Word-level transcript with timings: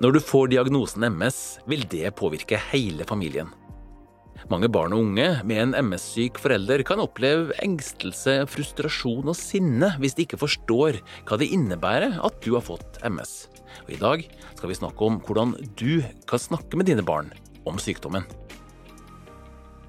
Når 0.00 0.14
du 0.16 0.20
får 0.24 0.46
diagnosen 0.48 1.04
MS, 1.12 1.38
vil 1.68 1.82
det 1.92 2.14
påvirke 2.16 2.56
hele 2.70 3.04
familien. 3.04 3.50
Mange 4.48 4.70
barn 4.72 4.94
og 4.96 5.02
unge 5.04 5.26
med 5.44 5.58
en 5.60 5.74
MS-syk 5.90 6.38
forelder 6.40 6.80
kan 6.88 7.02
oppleve 7.02 7.52
engstelse, 7.60 8.38
frustrasjon 8.48 9.28
og 9.28 9.36
sinne 9.36 9.90
hvis 10.00 10.16
de 10.16 10.24
ikke 10.24 10.38
forstår 10.40 11.02
hva 11.28 11.36
det 11.36 11.50
innebærer 11.52 12.16
at 12.16 12.40
du 12.40 12.54
har 12.54 12.64
fått 12.64 12.96
MS. 13.04 13.34
Og 13.84 13.92
I 13.92 14.00
dag 14.00 14.24
skal 14.54 14.72
vi 14.72 14.78
snakke 14.80 15.04
om 15.04 15.20
hvordan 15.26 15.52
du 15.76 16.00
kan 16.24 16.40
snakke 16.48 16.80
med 16.80 16.88
dine 16.88 17.04
barn 17.04 17.28
om 17.68 17.76
sykdommen. 17.76 18.24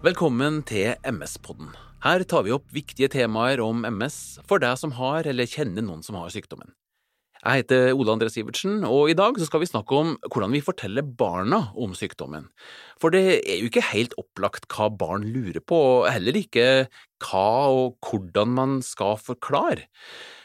Velkommen 0.04 0.60
til 0.68 0.92
MS-podden. 1.08 1.72
Her 2.04 2.28
tar 2.28 2.44
vi 2.44 2.52
opp 2.52 2.68
viktige 2.76 3.14
temaer 3.16 3.64
om 3.64 3.88
MS 3.88 4.42
for 4.44 4.60
deg 4.60 4.76
som 4.84 5.00
har 5.00 5.24
eller 5.32 5.48
kjenner 5.48 5.88
noen 5.88 6.04
som 6.04 6.20
har 6.20 6.36
sykdommen. 6.36 6.76
Jeg 7.42 7.64
heter 7.64 7.96
Ole 7.98 8.14
André 8.14 8.28
Sivertsen, 8.30 8.84
og 8.86 9.10
i 9.10 9.16
dag 9.18 9.38
skal 9.42 9.64
vi 9.64 9.70
snakke 9.70 9.98
om 9.98 10.12
hvordan 10.28 10.52
vi 10.54 10.62
forteller 10.62 11.02
barna 11.02 11.72
om 11.74 11.96
sykdommen. 11.98 12.52
For 13.02 13.10
det 13.10 13.40
er 13.40 13.64
jo 13.64 13.70
ikke 13.72 13.88
helt 13.88 14.14
opplagt 14.22 14.68
hva 14.70 14.92
barn 14.94 15.26
lurer 15.26 15.58
på, 15.66 15.80
og 15.96 16.12
heller 16.14 16.38
ikke 16.38 16.68
hva 17.26 17.48
og 17.74 17.98
hvordan 18.06 18.54
man 18.60 18.78
skal 18.86 19.18
forklare. 19.18 19.88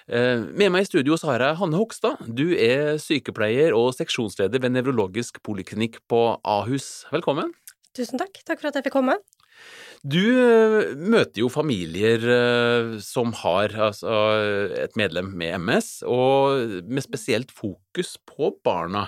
Eh, 0.09 0.41
med 0.57 0.73
meg 0.73 0.87
i 0.87 0.89
studio 0.89 1.21
så 1.21 1.35
har 1.35 1.45
jeg 1.45 1.61
Hanne 1.61 1.77
Hogstad. 1.77 2.25
Du 2.33 2.47
er 2.57 2.97
sykepleier 3.03 3.77
og 3.77 3.93
seksjonsleder 3.99 4.65
ved 4.65 4.73
nevrologisk 4.79 5.43
poliklinikk 5.45 6.01
på 6.09 6.23
Ahus. 6.49 7.05
Velkommen. 7.13 7.53
Tusen 7.93 8.17
takk. 8.17 8.41
Takk 8.49 8.63
for 8.63 8.73
at 8.73 8.81
jeg 8.81 8.89
fikk 8.89 8.97
komme. 8.97 9.21
Du 10.05 10.21
eh, 10.21 10.93
møter 10.99 11.43
jo 11.43 11.49
familier 11.53 12.23
eh, 12.33 12.93
som 13.05 13.33
har 13.43 13.73
altså, 13.89 14.13
et 14.77 14.97
medlem 14.99 15.33
med 15.39 15.57
MS, 15.63 15.91
og 16.09 16.85
med 16.85 17.05
spesielt 17.05 17.53
fokus 17.55 18.17
på 18.29 18.53
barna. 18.67 19.07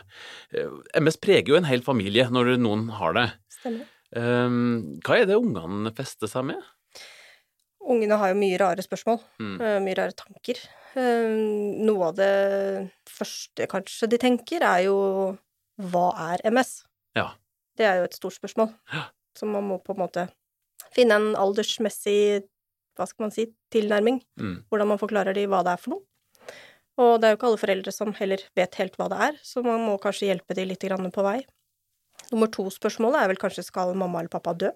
Eh, 0.54 0.70
MS 1.00 1.20
preger 1.22 1.52
jo 1.52 1.58
en 1.60 1.68
hel 1.68 1.84
familie 1.84 2.28
når 2.32 2.56
noen 2.62 2.88
har 2.98 3.16
det. 3.18 3.28
Stemmer. 3.58 3.94
Hva 4.08 5.16
er 5.18 5.26
det 5.28 5.36
ungene 5.36 5.90
fester 5.92 6.30
seg 6.30 6.46
med? 6.48 6.60
Ungene 7.88 8.16
har 8.20 8.30
jo 8.32 8.38
mye 8.40 8.56
rare 8.60 8.84
spørsmål, 8.84 9.18
mm. 9.36 9.58
mye 9.84 9.96
rare 9.98 10.16
tanker. 10.16 10.62
Noe 10.96 12.08
av 12.08 12.16
det 12.16 12.30
første 13.12 13.68
kanskje 13.68 14.08
de 14.08 14.20
tenker, 14.22 14.64
er 14.64 14.86
jo 14.86 14.96
hva 15.92 16.06
er 16.30 16.46
MS? 16.48 16.72
Ja. 17.20 17.34
Det 17.76 17.84
er 17.84 18.00
jo 18.00 18.08
et 18.08 18.16
stort 18.16 18.38
spørsmål, 18.38 18.72
ja. 18.94 19.04
som 19.36 19.52
man 19.52 19.68
må 19.68 19.76
på 19.84 19.92
en 19.92 20.00
måte 20.00 20.24
finne 20.94 21.18
en 21.18 21.32
aldersmessig, 21.38 22.44
hva 22.98 23.06
skal 23.08 23.28
man 23.28 23.34
si, 23.34 23.48
tilnærming. 23.74 24.20
Mm. 24.40 24.56
Hvordan 24.68 24.92
man 24.92 25.00
forklarer 25.00 25.36
de 25.36 25.46
hva 25.50 25.62
det 25.66 25.74
er 25.74 25.82
for 25.82 25.96
noe. 25.96 26.04
Og 26.98 27.20
det 27.20 27.28
er 27.28 27.34
jo 27.34 27.38
ikke 27.38 27.48
alle 27.52 27.60
foreldre 27.60 27.94
som 27.94 28.10
heller 28.18 28.42
vet 28.58 28.80
helt 28.80 28.96
hva 28.98 29.06
det 29.12 29.18
er, 29.28 29.38
så 29.46 29.62
man 29.62 29.84
må 29.86 29.94
kanskje 30.02 30.32
hjelpe 30.32 30.56
de 30.58 30.64
litt 30.66 30.82
på 31.14 31.24
vei. 31.26 31.38
Nummer 32.32 32.50
to-spørsmålet 32.50 33.22
er 33.22 33.30
vel 33.30 33.38
kanskje 33.40 33.64
skal 33.68 33.94
mamma 33.94 34.20
eller 34.20 34.32
pappa 34.32 34.56
dø? 34.58 34.72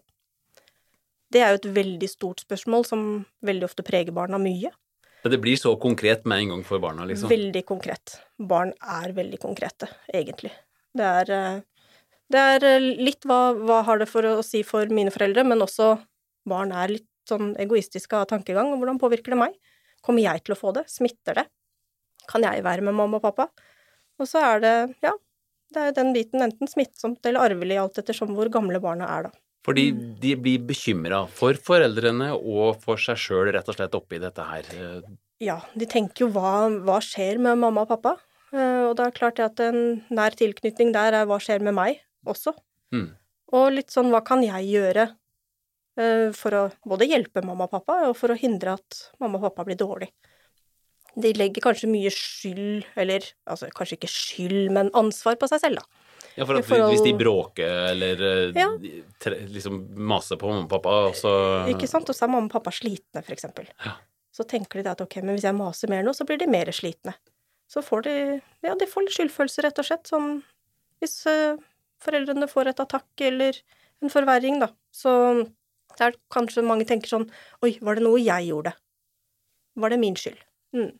Det 1.32 1.40
er 1.42 1.54
jo 1.54 1.62
et 1.62 1.74
veldig 1.74 2.08
stort 2.10 2.44
spørsmål 2.44 2.86
som 2.86 3.02
veldig 3.42 3.66
ofte 3.66 3.82
preger 3.82 4.14
barna 4.14 4.38
mye. 4.38 4.70
Det 5.22 5.38
blir 5.38 5.56
så 5.56 5.74
konkret 5.78 6.24
med 6.26 6.44
en 6.44 6.54
gang 6.54 6.62
for 6.66 6.82
barna, 6.82 7.06
liksom? 7.06 7.30
Veldig 7.30 7.62
konkret. 7.66 8.16
Barn 8.38 8.72
er 8.80 9.12
veldig 9.14 9.38
konkrete, 9.42 9.88
egentlig. 10.12 10.50
Det 10.92 11.06
er 11.06 11.30
eh, 11.30 11.60
det 12.32 12.42
er 12.56 12.66
eh, 12.68 12.90
litt 13.00 13.26
hva, 13.28 13.52
hva 13.56 13.82
har 13.86 14.02
det 14.02 14.08
for 14.10 14.26
å 14.28 14.40
si 14.46 14.62
for 14.66 14.88
mine 14.94 15.12
foreldre, 15.14 15.44
men 15.46 15.64
også 15.64 15.94
barn 16.48 16.72
er 16.74 16.96
litt 16.96 17.08
sånn 17.28 17.52
egoistiske 17.62 18.18
av 18.18 18.28
tankegang, 18.32 18.72
og 18.72 18.82
hvordan 18.82 19.00
påvirker 19.00 19.34
det 19.34 19.42
meg? 19.44 19.58
Kommer 20.02 20.24
jeg 20.24 20.42
til 20.42 20.56
å 20.56 20.58
få 20.58 20.72
det? 20.74 20.86
Smitter 20.90 21.38
det? 21.38 21.46
Kan 22.30 22.46
jeg 22.46 22.64
være 22.64 22.84
med 22.86 22.96
mamma 22.98 23.20
og 23.20 23.26
pappa? 23.28 23.48
Og 24.20 24.28
så 24.28 24.42
er 24.42 24.62
det, 24.62 24.74
ja, 25.04 25.12
det 25.74 25.86
er 25.86 25.94
den 25.96 26.12
biten 26.16 26.44
enten 26.44 26.70
smittsomt 26.70 27.24
eller 27.26 27.46
arvelig, 27.48 27.78
alt 27.80 28.02
ettersom 28.02 28.34
hvor 28.36 28.50
gamle 28.52 28.80
barna 28.82 29.08
er, 29.14 29.28
da. 29.28 29.38
Fordi 29.62 29.92
de 30.18 30.32
blir 30.42 30.62
bekymra 30.66 31.22
for 31.30 31.54
foreldrene 31.54 32.32
og 32.34 32.80
for 32.82 32.98
seg 32.98 33.20
sjøl, 33.22 33.52
rett 33.54 33.68
og 33.70 33.76
slett, 33.76 33.94
oppi 33.94 34.18
dette 34.22 34.42
her? 34.42 34.66
Ja, 35.42 35.60
de 35.78 35.86
tenker 35.90 36.26
jo 36.26 36.32
hva, 36.34 36.66
hva 36.82 36.98
skjer 37.02 37.38
med 37.42 37.60
mamma 37.62 37.84
og 37.84 37.92
pappa? 37.92 38.16
Eh, 38.52 38.88
og 38.88 38.96
det 38.98 39.06
er 39.06 39.16
klart 39.16 39.38
at 39.42 39.62
en 39.62 40.02
nær 40.12 40.34
tilknytning 40.38 40.90
der 40.94 41.14
er 41.20 41.28
hva 41.30 41.38
skjer 41.42 41.62
med 41.64 41.78
meg? 41.78 42.02
Også. 42.28 42.54
Mm. 42.94 43.08
Og 43.52 43.66
litt 43.76 43.92
sånn 43.92 44.12
hva 44.12 44.22
kan 44.24 44.42
jeg 44.44 44.68
gjøre 44.70 45.08
uh, 45.12 46.28
for 46.36 46.56
å 46.56 46.66
både 46.88 47.08
hjelpe 47.10 47.44
mamma 47.44 47.68
og 47.68 47.74
pappa, 47.74 48.02
og 48.10 48.16
for 48.18 48.32
å 48.32 48.38
hindre 48.38 48.76
at 48.78 49.00
mamma 49.22 49.40
og 49.40 49.50
pappa 49.50 49.66
blir 49.68 49.80
dårlig. 49.80 50.12
De 51.12 51.34
legger 51.36 51.64
kanskje 51.64 51.90
mye 51.92 52.08
skyld, 52.14 52.86
eller 52.96 53.26
altså 53.44 53.68
kanskje 53.76 53.98
ikke 53.98 54.08
skyld, 54.08 54.70
men 54.72 54.88
ansvar 54.96 55.36
på 55.40 55.48
seg 55.50 55.60
selv, 55.60 55.82
da. 55.82 56.08
Ja, 56.32 56.46
for 56.48 56.56
at 56.56 56.64
forhold... 56.64 56.94
hvis 56.94 57.02
de 57.04 57.12
bråker 57.18 57.90
eller 57.90 58.22
uh, 58.24 58.56
ja. 58.56 58.70
liksom 59.52 59.82
maser 60.00 60.38
på 60.40 60.48
mamma 60.48 60.64
og 60.64 60.70
pappa, 60.72 60.94
så 61.18 61.32
Ikke 61.68 61.90
sant, 61.90 62.08
og 62.08 62.16
så 62.16 62.24
er 62.24 62.32
mamma 62.32 62.48
og 62.48 62.54
pappa 62.54 62.72
slitne, 62.72 63.20
for 63.20 63.34
eksempel. 63.36 63.68
Ja. 63.84 63.98
Så 64.32 64.46
tenker 64.48 64.80
de 64.80 64.88
at 64.88 65.02
ok, 65.04 65.18
men 65.20 65.36
hvis 65.36 65.44
jeg 65.44 65.58
maser 65.58 65.92
mer 65.92 66.06
nå, 66.06 66.14
så 66.16 66.24
blir 66.24 66.40
de 66.40 66.48
mer 66.48 66.70
slitne. 66.72 67.12
Så 67.68 67.84
får 67.84 68.06
de 68.06 68.16
Ja, 68.64 68.72
de 68.78 68.88
får 68.88 69.04
litt 69.04 69.16
skyldfølelse, 69.18 69.64
rett 69.66 69.82
og 69.82 69.88
slett, 69.88 70.08
sånn 70.08 70.32
hvis 71.02 71.18
uh, 71.26 71.58
foreldrene 72.02 72.48
får 72.50 72.72
et 72.72 72.82
attakk 72.82 73.24
eller 73.28 73.58
en 74.02 74.12
forverring, 74.12 74.60
da. 74.62 74.72
Så 74.94 75.12
det 75.98 76.08
er 76.08 76.18
kanskje 76.32 76.64
mange 76.64 76.86
tenker 76.88 77.10
sånn 77.10 77.28
Oi, 77.64 77.76
var 77.84 77.98
det 77.98 78.04
noe 78.06 78.20
jeg 78.22 78.48
gjorde? 78.48 78.74
Var 79.78 79.92
det 79.92 80.00
min 80.02 80.18
skyld? 80.18 80.40
Mm. 80.76 80.90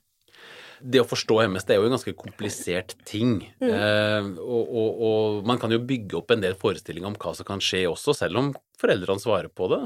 Det 0.83 1.01
å 1.03 1.07
forstå 1.07 1.37
MS 1.45 1.67
det 1.69 1.75
er 1.75 1.83
jo 1.83 1.87
en 1.87 1.95
ganske 1.95 2.15
komplisert 2.19 2.97
ting. 3.07 3.37
Mm. 3.62 3.69
Eh, 3.71 4.31
og, 4.43 4.62
og, 4.67 5.03
og, 5.09 5.37
man 5.47 5.61
kan 5.62 5.71
jo 5.71 5.83
bygge 5.87 6.19
opp 6.19 6.33
en 6.35 6.43
del 6.43 6.57
forestillinger 6.59 7.12
om 7.12 7.19
hva 7.23 7.35
som 7.39 7.47
kan 7.47 7.62
skje 7.62 7.85
også, 7.91 8.17
selv 8.19 8.41
om 8.41 8.51
foreldrene 8.81 9.23
svarer 9.23 9.53
på 9.53 9.71
det. 9.71 9.83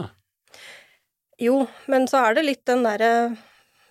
Jo, 1.42 1.66
men 1.92 2.08
så 2.08 2.22
er 2.24 2.38
det 2.38 2.46
litt 2.46 2.64
den 2.68 2.86
derre 2.86 3.10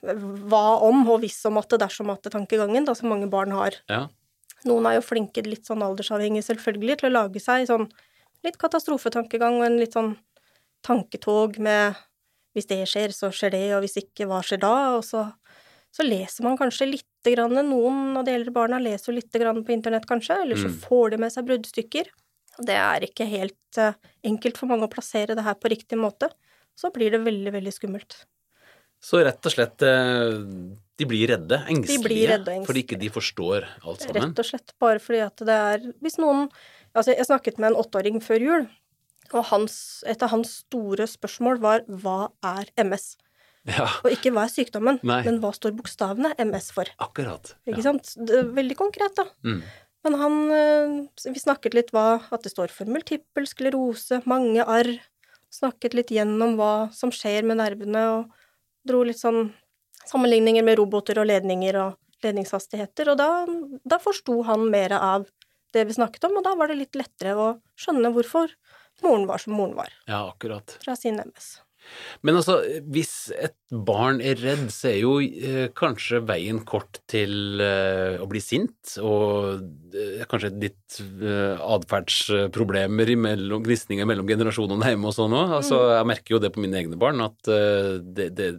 hva 0.05 0.65
om 0.85 1.03
og 1.09 1.21
hvis 1.23 1.37
om 1.49 1.59
at 1.61 1.69
det 1.71 1.81
dersom 1.85 2.09
at 2.13 2.25
det-tankegangen, 2.25 2.85
da, 2.87 2.95
som 2.97 3.09
mange 3.11 3.29
barn 3.31 3.53
har. 3.55 3.77
Ja. 3.89 4.05
Noen 4.65 4.89
er 4.89 4.97
jo 4.97 5.05
flinke, 5.05 5.43
litt 5.45 5.67
sånn 5.67 5.83
aldersavhengig 5.85 6.43
selvfølgelig, 6.45 6.99
til 7.01 7.11
å 7.11 7.15
lage 7.19 7.41
seg 7.43 7.67
sånn 7.69 7.87
litt 8.45 8.57
katastrofetankegang 8.61 9.59
og 9.59 9.67
en 9.67 9.79
litt 9.81 9.95
sånn 9.97 10.15
tanketog 10.85 11.57
med 11.63 11.97
hvis 12.55 12.69
det 12.69 12.81
skjer, 12.87 13.11
så 13.11 13.31
skjer 13.35 13.51
det, 13.55 13.65
og 13.75 13.83
hvis 13.83 13.97
ikke, 13.99 14.27
hva 14.29 14.39
skjer 14.45 14.61
da? 14.63 14.75
Og 14.95 15.01
så, 15.03 15.25
så 15.93 16.05
leser 16.05 16.45
man 16.45 16.59
kanskje 16.59 16.87
lite 16.87 17.33
grann, 17.33 17.57
noen 17.67 18.15
av 18.15 18.27
de 18.27 18.35
eldre 18.37 18.53
barna 18.55 18.79
leser 18.79 19.11
jo 19.11 19.17
lite 19.17 19.41
grann 19.41 19.59
på 19.65 19.75
internett, 19.75 20.07
kanskje, 20.07 20.37
eller 20.45 20.59
så 20.59 20.69
mm. 20.71 20.77
får 20.85 21.11
de 21.11 21.19
med 21.25 21.33
seg 21.33 21.49
bruddstykker. 21.49 22.13
Og 22.55 22.69
det 22.69 22.77
er 22.79 23.03
ikke 23.09 23.27
helt 23.27 23.81
uh, 23.81 23.97
enkelt 24.23 24.61
for 24.61 24.71
mange 24.71 24.87
å 24.87 24.93
plassere 24.93 25.35
det 25.35 25.43
her 25.43 25.57
på 25.59 25.71
riktig 25.73 25.99
måte. 25.99 26.31
Så 26.79 26.91
blir 26.95 27.11
det 27.11 27.25
veldig, 27.25 27.51
veldig 27.57 27.73
skummelt. 27.75 28.21
Så 29.05 29.21
rett 29.25 29.45
og 29.45 29.53
slett 29.53 29.85
eh, 29.85 30.39
de 30.95 31.07
blir 31.09 31.27
redde, 31.33 31.59
engstelige, 31.69 32.01
de 32.01 32.07
blir 32.07 32.31
redde, 32.31 32.53
engstelige. 32.55 32.69
fordi 32.69 32.83
ikke 32.85 32.97
de 33.01 33.11
forstår 33.13 33.67
alt 33.83 34.05
sammen? 34.05 34.31
Rett 34.31 34.41
og 34.41 34.47
slett 34.47 34.73
bare 34.81 35.03
fordi 35.03 35.21
at 35.25 35.43
det 35.45 35.59
er 35.73 35.85
Hvis 36.03 36.17
noen 36.21 36.47
Altså, 36.95 37.11
jeg 37.11 37.27
snakket 37.27 37.57
med 37.59 37.73
en 37.73 37.81
åtteåring 37.81 38.21
før 38.23 38.39
jul, 38.39 38.61
og 39.33 39.41
hans, 39.49 39.73
et 40.07 40.21
av 40.23 40.29
hans 40.31 40.61
store 40.61 41.03
spørsmål 41.11 41.57
var 41.59 41.81
hva 41.91 42.29
er 42.39 42.69
MS? 42.79 43.17
Ja. 43.67 43.89
Og 44.05 44.13
ikke 44.13 44.31
hva 44.31 44.45
er 44.45 44.53
sykdommen, 44.53 45.01
Nei. 45.03 45.17
men 45.25 45.41
hva 45.43 45.51
står 45.55 45.73
bokstavene 45.75 46.31
MS 46.39 46.69
for? 46.75 46.87
Akkurat. 47.03 47.51
Ja. 47.65 47.73
Ikke 47.73 47.83
sant? 47.83 48.13
Det 48.15 48.45
veldig 48.55 48.77
konkret, 48.79 49.17
da. 49.17 49.25
Mm. 49.43 49.59
Men 50.05 50.17
han 50.21 50.39
eh, 50.53 50.95
Vi 51.33 51.41
snakket 51.41 51.73
litt 51.73 51.91
hva 51.95 52.21
At 52.29 52.45
det 52.45 52.51
står 52.53 52.69
for 52.69 52.87
multippel 52.87 53.47
sklerose, 53.49 54.21
mange 54.29 54.63
arr. 54.63 54.93
Snakket 55.51 55.97
litt 55.97 56.15
gjennom 56.15 56.55
hva 56.59 56.73
som 56.95 57.11
skjer 57.15 57.43
med 57.47 57.59
nervene, 57.59 58.05
og 58.13 58.44
dro 58.87 59.03
litt 59.07 59.21
sånn 59.21 59.49
sammenligninger 60.05 60.65
med 60.65 60.79
roboter 60.79 61.19
og 61.21 61.29
ledninger 61.29 61.79
og 61.81 62.25
ledningshastigheter, 62.25 63.11
og 63.13 63.19
da, 63.19 63.29
da 63.85 63.99
forsto 64.01 64.39
han 64.47 64.69
mer 64.71 64.95
av 64.97 65.27
det 65.75 65.85
vi 65.89 65.97
snakket 65.97 66.29
om, 66.29 66.39
og 66.39 66.45
da 66.45 66.55
var 66.57 66.71
det 66.71 66.79
litt 66.79 66.97
lettere 66.97 67.35
å 67.35 67.51
skjønne 67.79 68.13
hvorfor 68.15 68.53
moren 69.03 69.27
var 69.29 69.43
som 69.43 69.57
moren 69.57 69.75
var. 69.77 69.93
Ja, 70.07 70.23
akkurat. 70.29 70.77
Fra 70.85 70.95
sin 70.97 71.19
MS. 71.19 71.57
Men 72.25 72.39
altså, 72.39 72.55
hvis 72.89 73.29
et 73.35 73.55
barn 73.69 74.21
er 74.23 74.39
redd, 74.41 74.69
så 74.73 74.89
er 74.89 74.95
jo 75.03 75.11
eh, 75.21 75.67
kanskje 75.77 76.23
veien 76.25 76.61
kort 76.67 77.01
til 77.11 77.61
eh, 77.61 78.17
å 78.21 78.27
bli 78.29 78.41
sint, 78.41 78.95
og 79.03 79.61
eh, 79.93 80.23
kanskje 80.31 80.53
litt 80.63 80.99
eh, 81.01 81.61
atferdsproblemer 81.61 83.13
imellom, 83.15 83.61
gnisninger 83.67 84.09
mellom 84.09 84.29
generasjonene 84.31 84.93
hjemme 84.93 85.11
og 85.11 85.17
sånn 85.17 85.37
òg. 85.37 85.57
Altså, 85.59 85.81
mm. 85.83 85.91
jeg 85.99 86.09
merker 86.13 86.37
jo 86.37 86.41
det 86.45 86.53
på 86.55 86.63
mine 86.65 86.81
egne 86.81 86.99
barn, 87.01 87.21
at 87.25 87.51
eh, 87.53 87.91
det, 88.01 88.31
det, 88.39 88.49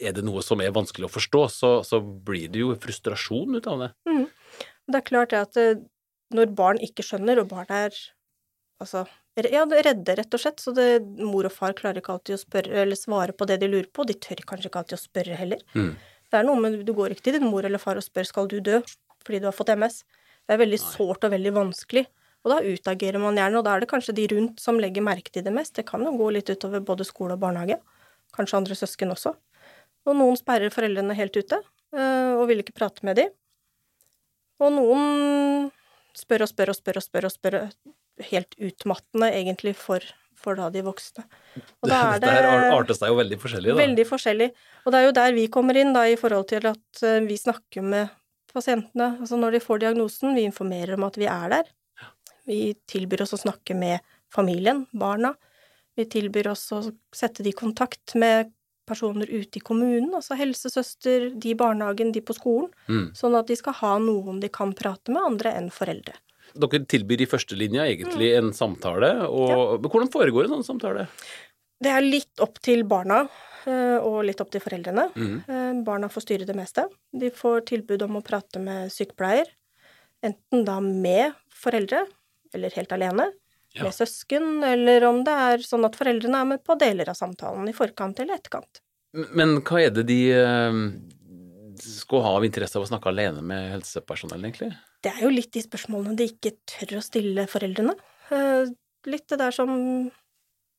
er 0.00 0.16
det 0.16 0.24
noe 0.26 0.42
som 0.44 0.60
er 0.62 0.74
vanskelig 0.74 1.08
å 1.08 1.12
forstå, 1.12 1.42
så, 1.52 1.70
så 1.86 2.00
blir 2.00 2.50
det 2.52 2.62
jo 2.62 2.74
frustrasjon 2.80 3.58
ut 3.58 3.68
av 3.70 3.84
det. 3.84 3.90
Mm. 4.08 4.26
Det 4.86 4.98
er 5.00 5.06
klart 5.06 5.36
at 5.36 5.58
eh, 5.60 5.78
når 6.34 6.52
barn 6.58 6.82
ikke 6.82 7.04
skjønner, 7.06 7.40
og 7.42 7.50
barn 7.52 7.70
er 7.72 7.94
altså 8.82 9.06
ja, 9.36 9.64
redde, 9.68 10.14
rett 10.16 10.34
og 10.34 10.40
slett, 10.40 10.60
så 10.62 10.72
det, 10.76 10.88
mor 11.20 11.44
og 11.44 11.52
far 11.52 11.74
klarer 11.76 12.00
ikke 12.00 12.14
alltid 12.14 12.38
å 12.38 12.40
spørre 12.40 12.84
eller 12.86 12.96
svare 12.96 13.34
på 13.36 13.48
det 13.48 13.58
de 13.60 13.68
lurer 13.68 13.88
på, 13.92 14.06
de 14.08 14.16
tør 14.16 14.40
kanskje 14.48 14.70
ikke 14.70 14.80
alltid 14.80 14.96
å 14.96 15.02
spørre 15.02 15.40
heller. 15.40 15.64
Mm. 15.76 15.90
Det 16.26 16.38
er 16.38 16.46
noe 16.46 16.60
med 16.60 16.78
Du 16.86 16.94
går 16.96 17.12
ikke 17.12 17.28
til 17.28 17.36
din 17.36 17.50
mor 17.50 17.66
eller 17.66 17.82
far 17.82 18.00
og 18.00 18.04
spør 18.04 18.26
skal 18.28 18.48
du 18.50 18.58
dø 18.64 18.80
fordi 19.26 19.42
du 19.42 19.48
har 19.48 19.54
fått 19.56 19.74
MS. 19.74 20.04
Det 20.46 20.54
er 20.54 20.62
veldig 20.62 20.78
sårt 20.78 21.24
og 21.26 21.32
veldig 21.34 21.52
vanskelig. 21.56 22.04
Og 22.46 22.52
da 22.52 22.60
utagerer 22.62 23.18
man 23.18 23.34
gjerne, 23.34 23.58
og 23.58 23.64
da 23.66 23.72
er 23.74 23.82
det 23.82 23.88
kanskje 23.90 24.14
de 24.14 24.26
rundt 24.30 24.60
som 24.62 24.78
legger 24.78 25.02
merke 25.02 25.32
til 25.34 25.42
det 25.42 25.50
mest. 25.50 25.74
Det 25.74 25.82
kan 25.88 26.04
jo 26.06 26.12
gå 26.14 26.28
litt 26.36 26.52
utover 26.52 26.84
både 26.86 27.06
skole 27.08 27.34
og 27.34 27.42
barnehage. 27.42 27.80
Kanskje 28.36 28.60
andre 28.60 28.76
søsken 28.78 29.10
også. 29.10 29.32
Og 30.06 30.14
noen 30.14 30.38
sperrer 30.38 30.72
foreldrene 30.74 31.16
helt 31.18 31.36
ute, 31.36 31.58
eh, 31.96 32.32
og 32.36 32.46
vil 32.50 32.62
ikke 32.62 32.76
prate 32.76 33.06
med 33.06 33.18
dem. 33.18 33.32
Og 34.62 34.72
noen 34.72 35.70
spør 36.16 36.46
og 36.46 36.52
spør 36.52 36.72
og 36.72 36.78
spør 36.78 37.00
og 37.00 37.04
spør 37.04 37.28
og 37.28 37.34
spør, 37.34 37.58
helt 38.30 38.54
utmattende 38.56 39.28
egentlig 39.28 39.74
for, 39.76 40.04
for 40.38 40.56
da 40.56 40.70
de 40.72 40.84
voksne. 40.86 41.26
Og 41.84 41.90
da 41.90 41.98
er 42.14 42.20
det 42.22 42.30
Dette 42.32 42.96
seg 42.96 43.12
jo 43.12 43.18
veldig 43.18 43.40
forskjellig, 43.42 43.72
da. 43.72 43.80
Veldig 43.82 44.06
forskjellig. 44.08 44.52
Og 44.84 44.94
det 44.94 45.00
er 45.00 45.08
jo 45.08 45.16
der 45.18 45.34
vi 45.36 45.48
kommer 45.52 45.80
inn, 45.80 45.92
da, 45.96 46.06
i 46.08 46.16
forhold 46.20 46.48
til 46.52 46.70
at 46.70 47.02
eh, 47.04 47.20
vi 47.26 47.36
snakker 47.40 47.84
med 47.84 48.14
pasientene. 48.56 49.16
Altså 49.20 49.36
når 49.40 49.58
de 49.58 49.64
får 49.64 49.82
diagnosen, 49.84 50.36
vi 50.38 50.46
informerer 50.48 50.96
om 50.96 51.04
at 51.08 51.18
vi 51.20 51.28
er 51.28 51.52
der. 51.58 51.72
Vi 52.46 52.60
tilbyr 52.88 53.26
oss 53.26 53.34
å 53.34 53.42
snakke 53.42 53.74
med 53.76 54.00
familien, 54.32 54.84
barna. 54.96 55.34
Vi 55.96 56.06
tilbyr 56.12 56.52
oss 56.52 56.68
å 56.76 56.82
sette 57.14 57.44
de 57.44 57.50
i 57.50 57.56
kontakt 57.56 58.14
med 58.20 58.52
personer 58.86 59.30
ute 59.30 59.60
i 59.60 59.64
kommunen, 59.64 60.12
altså 60.16 60.36
helsesøster, 60.38 61.30
de 61.34 61.52
i 61.52 61.58
barnehagen, 61.58 62.12
de 62.14 62.22
på 62.24 62.36
skolen, 62.36 62.70
mm. 62.88 63.08
sånn 63.18 63.36
at 63.38 63.50
de 63.50 63.56
skal 63.58 63.76
ha 63.80 63.96
noen 64.02 64.40
de 64.42 64.50
kan 64.52 64.74
prate 64.76 65.12
med 65.14 65.24
andre 65.24 65.56
enn 65.58 65.72
foreldre. 65.74 66.16
Dere 66.56 66.86
tilbyr 66.88 67.24
i 67.24 67.28
førstelinja 67.28 67.84
egentlig 67.90 68.30
mm. 68.32 68.38
en 68.38 68.54
samtale, 68.56 69.10
og 69.26 69.50
ja. 69.50 69.58
hvordan 69.88 70.12
foregår 70.12 70.46
en 70.46 70.56
sånn 70.56 70.70
samtale? 70.70 71.08
Det 71.82 71.92
er 71.92 72.04
litt 72.04 72.40
opp 72.40 72.56
til 72.64 72.86
barna 72.88 73.26
eh, 73.68 73.98
og 74.00 74.22
litt 74.24 74.40
opp 74.40 74.52
til 74.54 74.62
foreldrene. 74.64 75.10
Mm. 75.12 75.34
Eh, 75.44 75.72
barna 75.84 76.08
får 76.12 76.24
styre 76.24 76.48
det 76.48 76.56
meste. 76.56 76.86
De 77.12 77.28
får 77.34 77.66
tilbud 77.72 78.06
om 78.06 78.20
å 78.20 78.24
prate 78.24 78.62
med 78.62 78.92
sykepleier, 78.94 79.50
enten 80.24 80.64
da 80.64 80.78
med 80.80 81.36
foreldre 81.52 82.06
eller 82.56 82.72
helt 82.78 82.94
alene. 82.96 83.28
Med 83.82 83.94
søsken, 83.94 84.48
eller 84.64 85.04
om 85.08 85.22
det 85.26 85.34
er 85.48 85.64
sånn 85.66 85.86
at 85.88 85.98
foreldrene 85.98 86.42
er 86.42 86.50
med 86.54 86.64
på 86.64 86.76
deler 86.80 87.12
av 87.12 87.18
samtalen 87.18 87.68
i 87.68 87.74
forkant 87.76 88.20
eller 88.22 88.38
etterkant. 88.40 88.80
Men 89.36 89.58
hva 89.64 89.80
er 89.80 89.94
det 89.96 90.06
de 90.08 90.20
uh, 90.36 90.80
skal 91.82 92.24
ha 92.24 92.34
av 92.38 92.46
interesse 92.46 92.78
av 92.78 92.84
å 92.84 92.90
snakke 92.90 93.10
alene 93.12 93.44
med 93.44 93.70
helsepersonell, 93.74 94.44
egentlig? 94.44 94.72
Det 95.04 95.12
er 95.12 95.24
jo 95.24 95.32
litt 95.32 95.52
de 95.54 95.62
spørsmålene 95.64 96.16
de 96.18 96.28
ikke 96.32 96.56
tør 96.68 96.98
å 96.98 97.04
stille 97.04 97.46
foreldrene. 97.50 97.96
Uh, 98.30 98.68
litt 99.08 99.28
det 99.30 99.40
der 99.40 99.54
som 99.54 99.72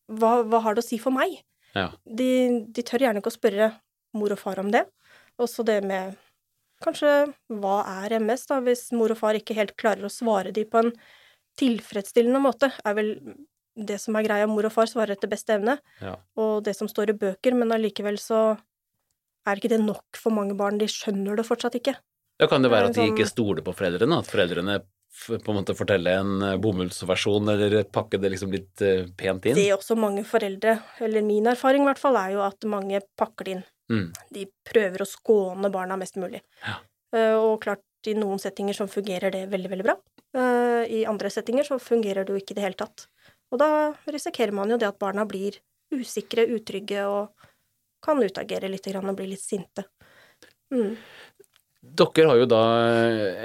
hva, 0.08 0.32
hva, 0.44 0.62
har 0.64 0.76
det 0.76 0.84
å 0.84 0.88
si 0.88 1.00
for 1.02 1.16
meg? 1.16 1.40
Ja. 1.76 1.90
De, 2.06 2.30
de, 2.74 2.86
tør 2.86 3.04
gjerne 3.06 3.22
ikke 3.22 3.34
å 3.34 3.38
spørre 3.38 3.72
mor 4.18 4.34
og 4.34 4.42
far 4.42 4.62
om 4.62 4.72
det. 4.74 4.86
Også 5.42 5.66
det 5.68 5.82
med 5.86 6.16
kanskje 6.84 7.12
hva 7.62 7.80
er 8.04 8.18
MS, 8.22 8.48
da, 8.50 8.60
hvis 8.64 8.88
mor 8.96 9.14
og 9.14 9.20
far 9.20 9.38
ikke 9.38 9.58
helt 9.58 9.76
klarer 9.80 10.08
å 10.08 10.14
svare 10.14 10.54
de 10.54 10.66
på 10.68 10.84
en 10.84 10.94
tilfredsstillende 11.58 12.42
måte, 12.42 12.72
er 12.86 12.98
vel 12.98 13.14
det 13.78 14.00
som 14.02 14.18
er 14.18 14.26
greia. 14.26 14.50
Mor 14.50 14.68
og 14.68 14.74
far 14.74 14.90
svarer 14.90 15.16
etter 15.16 15.30
beste 15.32 15.56
evne, 15.58 15.78
ja. 16.02 16.16
og 16.40 16.64
det 16.66 16.76
som 16.78 16.90
står 16.90 17.14
i 17.14 17.18
bøker, 17.22 17.58
men 17.58 17.74
allikevel 17.76 18.20
så 18.22 18.42
er 19.48 19.60
ikke 19.60 19.72
det 19.72 19.82
nok 19.84 20.20
for 20.20 20.36
mange 20.36 20.58
barn. 20.60 20.80
De 20.82 20.90
skjønner 20.92 21.38
det 21.40 21.48
fortsatt 21.48 21.78
ikke. 21.80 21.96
Ja, 22.38 22.48
Kan 22.50 22.66
det 22.66 22.72
være 22.74 22.92
at 22.92 22.98
de 22.98 23.08
ikke 23.10 23.28
stoler 23.30 23.64
på 23.66 23.74
foreldrene? 23.78 24.20
At 24.22 24.30
foreldrene 24.30 24.82
på 25.26 25.52
en 25.52 25.58
måte 25.58 25.74
forteller 25.74 26.20
en 26.22 26.44
eh, 26.46 26.58
bomullsversjon, 26.62 27.50
eller 27.50 27.80
pakke 27.90 28.20
det 28.22 28.30
liksom 28.36 28.52
litt 28.54 28.84
uh, 28.86 29.08
pent 29.18 29.48
inn? 29.48 29.58
Det 29.58 29.66
er 29.66 29.78
også 29.78 29.98
mange 29.98 30.22
foreldre, 30.28 30.76
eller 31.02 31.26
min 31.26 31.50
erfaring 31.50 31.86
i 31.86 31.90
hvert 31.90 32.02
fall, 32.02 32.20
er 32.20 32.36
jo 32.36 32.44
at 32.46 32.68
mange 32.70 33.02
pakker 33.18 33.48
det 33.48 33.56
inn. 33.56 33.64
Mm. 33.90 34.06
De 34.36 34.46
prøver 34.68 35.02
å 35.02 35.10
skåne 35.10 35.72
barna 35.74 35.98
mest 35.98 36.20
mulig. 36.22 36.44
Ja. 36.62 36.78
Uh, 37.16 37.36
og 37.40 37.56
klart, 37.64 37.82
i 38.08 38.14
noen 38.16 38.40
settinger 38.40 38.78
så 38.78 38.86
fungerer 38.92 39.34
det 39.34 39.48
veldig, 39.52 39.72
veldig 39.74 39.88
bra. 39.88 39.98
Uh, 40.36 40.84
I 40.90 41.06
andre 41.08 41.32
settinger 41.32 41.68
så 41.68 41.80
fungerer 41.80 42.26
det 42.26 42.34
jo 42.34 42.42
ikke 42.42 42.56
i 42.56 42.60
det 42.60 42.66
hele 42.66 42.80
tatt. 42.80 43.08
Og 43.52 43.62
da 43.62 43.70
risikerer 44.12 44.56
man 44.56 44.72
jo 44.74 44.80
det 44.80 44.90
at 44.90 45.00
barna 45.00 45.24
blir 45.28 45.60
usikre, 45.96 46.48
utrygge 46.52 47.06
og 47.08 47.48
kan 48.04 48.20
utagere 48.22 48.70
litt 48.70 48.88
og 48.92 49.16
bli 49.16 49.32
litt 49.32 49.44
sinte. 49.44 49.88
Mm. 50.74 50.98
Dere 51.98 52.26
har 52.28 52.40
jo 52.42 52.48
da 52.50 52.64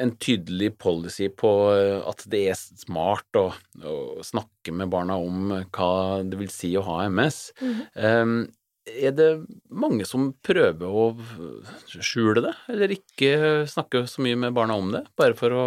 en 0.03 0.15
tydelig 0.21 0.73
policy 0.81 1.29
på 1.31 1.51
at 2.09 2.25
det 2.33 2.41
er 2.51 2.59
smart 2.59 3.39
å, 3.39 3.45
å 3.87 4.25
snakke 4.27 4.75
med 4.75 4.91
barna 4.91 5.19
om 5.21 5.53
hva 5.53 5.93
det 6.27 6.41
vil 6.41 6.51
si 6.51 6.73
å 6.77 6.85
ha 6.89 7.05
MS. 7.07 7.39
Mm. 7.63 7.79
Um, 7.95 8.35
er 8.87 9.15
det 9.15 9.29
mange 9.71 10.07
som 10.09 10.31
prøver 10.45 10.91
å 10.91 11.05
skjule 11.93 12.43
det, 12.43 12.53
eller 12.73 12.95
ikke 12.97 13.33
snakke 13.71 14.05
så 14.11 14.25
mye 14.25 14.39
med 14.45 14.57
barna 14.57 14.77
om 14.79 14.91
det, 14.95 15.05
bare 15.19 15.37
for 15.39 15.55
å 15.55 15.67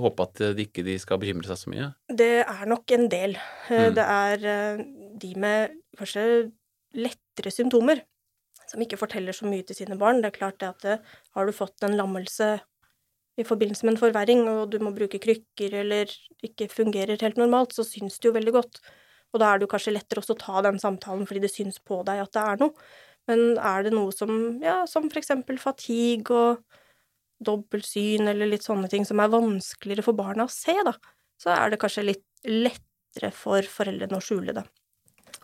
håpe 0.00 0.26
at 0.28 0.42
de 0.56 0.66
ikke 0.66 0.96
skal 1.02 1.20
bekymre 1.22 1.48
seg 1.50 1.60
så 1.60 1.72
mye? 1.72 1.90
Det 2.08 2.32
er 2.44 2.64
nok 2.70 2.96
en 2.96 3.08
del. 3.12 3.36
Eh, 3.68 3.88
mm. 3.90 3.94
Det 3.98 4.08
er 4.16 4.48
eh, 4.54 4.84
de 5.24 5.32
med 5.44 5.78
kanskje 5.98 6.26
lettere 6.96 7.52
symptomer 7.52 8.02
som 8.70 8.82
ikke 8.82 8.98
forteller 8.98 9.36
så 9.36 9.48
mye 9.48 9.64
til 9.66 9.76
sine 9.82 9.98
barn. 10.00 10.22
Det 10.22 10.32
er 10.32 10.38
klart 10.38 10.60
det 10.62 10.70
at 10.72 10.86
det, 10.86 10.98
har 11.36 11.46
du 11.46 11.54
fått 11.54 11.84
en 11.84 11.96
lammelse 11.98 12.56
i 13.36 13.44
forbindelse 13.46 13.84
med 13.84 13.96
en 13.96 14.00
forverring, 14.00 14.44
og 14.48 14.70
du 14.70 14.78
må 14.82 14.94
bruke 14.94 15.18
krykker 15.20 15.74
eller 15.82 16.10
ikke 16.46 16.70
fungerer 16.70 17.20
helt 17.20 17.40
normalt, 17.40 17.74
så 17.74 17.84
syns 17.86 18.20
det 18.20 18.30
jo 18.30 18.36
veldig 18.36 18.54
godt. 18.54 18.78
Og 19.34 19.42
da 19.42 19.50
er 19.50 19.58
det 19.58 19.66
jo 19.66 19.72
kanskje 19.74 19.96
lettere 19.96 20.22
også 20.22 20.36
å 20.36 20.40
ta 20.44 20.62
den 20.62 20.78
samtalen 20.78 21.26
fordi 21.26 21.42
det 21.42 21.50
syns 21.50 21.80
på 21.82 22.00
deg 22.06 22.22
at 22.22 22.32
det 22.36 22.44
er 22.44 22.60
noe. 22.62 22.86
Men 23.28 23.56
er 23.58 23.86
det 23.86 23.94
noe 23.94 24.12
som, 24.14 24.30
ja, 24.62 24.84
som 24.86 25.08
for 25.08 25.18
eksempel 25.18 25.58
fatigue 25.58 26.36
og 26.36 26.62
dobbeltsyn 27.44 28.30
eller 28.30 28.48
litt 28.52 28.66
sånne 28.66 28.88
ting 28.92 29.06
som 29.08 29.20
er 29.20 29.32
vanskeligere 29.32 30.04
for 30.06 30.16
barna 30.16 30.46
å 30.46 30.52
se, 30.52 30.76
da, 30.86 30.94
så 31.40 31.50
er 31.56 31.72
det 31.72 31.80
kanskje 31.82 32.06
litt 32.06 32.24
lettere 32.46 33.32
for 33.34 33.66
foreldrene 33.68 34.20
å 34.20 34.24
skjule 34.24 34.54
det. 34.56 34.64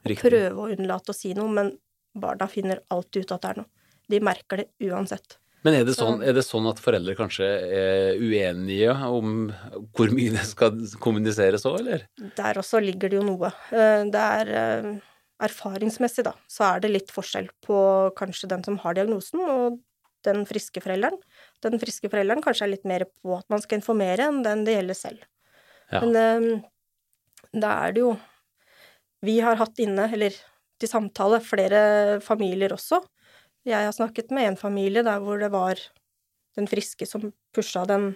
Riktig. 0.04 0.22
Prøve 0.22 0.62
å 0.62 0.70
unnlate 0.70 1.12
å 1.12 1.16
si 1.16 1.34
noe, 1.36 1.50
men 1.50 1.74
barna 2.16 2.46
finner 2.52 2.84
alltid 2.94 3.26
ut 3.26 3.34
at 3.36 3.42
det 3.42 3.50
er 3.50 3.62
noe. 3.62 3.72
De 4.10 4.22
merker 4.22 4.62
det 4.62 4.90
uansett. 4.90 5.39
Men 5.66 5.76
er 5.76 5.84
det, 5.84 5.92
sånn, 5.98 6.22
er 6.24 6.32
det, 6.36 6.44
sånn, 6.46 6.68
at 6.70 6.80
foreldre 6.80 7.12
kanskje 7.18 7.46
er 7.76 8.20
uenige 8.20 8.94
om 9.12 9.50
hvor 9.96 10.12
mye 10.16 10.32
det 10.32 10.46
skal 10.48 10.78
kommuniseres 11.02 11.66
òg, 11.68 11.82
eller? 11.82 12.06
Der 12.38 12.60
også 12.60 12.80
ligger 12.80 13.12
det 13.12 13.18
jo 13.18 13.26
noe. 13.26 13.50
Eh, 13.68 14.06
det 14.08 14.22
er 14.40 14.52
eh, 14.56 14.88
erfaringsmessig, 15.44 16.24
da, 16.24 16.32
så 16.48 16.70
er 16.70 16.84
det 16.84 16.94
litt 16.94 17.12
forskjell 17.12 17.50
på 17.66 17.76
kanskje 18.16 18.48
den 18.54 18.64
som 18.64 18.80
har 18.80 18.96
diagnosen, 18.96 19.44
og 19.44 19.78
den 20.24 20.46
friske 20.48 20.80
forelderen. 20.84 21.20
Den 21.64 21.76
friske 21.80 22.08
forelderen 22.08 22.44
kanskje 22.44 22.66
er 22.66 22.74
litt 22.74 22.88
mer 22.88 23.04
på 23.10 23.36
at 23.36 23.48
man 23.52 23.60
skal 23.60 23.80
informere, 23.80 24.30
enn 24.30 24.42
den 24.46 24.64
det 24.64 24.78
gjelder 24.78 24.96
selv. 24.96 25.28
Ja. 25.92 26.00
Men 26.00 26.16
eh, 26.16 26.50
da 27.52 27.76
er 27.84 27.96
det 27.96 28.06
jo 28.06 28.16
Vi 29.20 29.34
har 29.44 29.58
hatt 29.60 29.76
inne, 29.84 30.06
eller 30.08 30.32
til 30.80 30.88
samtale, 30.88 31.42
flere 31.44 32.20
familier 32.24 32.72
også 32.72 33.02
jeg 33.68 33.86
har 33.86 33.92
snakket 33.92 34.32
med 34.34 34.52
en 34.52 34.60
familie 34.60 35.02
der 35.04 35.20
hvor 35.22 35.40
det 35.40 35.50
var 35.52 35.80
den 36.56 36.68
friske 36.70 37.06
som 37.06 37.30
pusha 37.54 37.84
den 37.88 38.14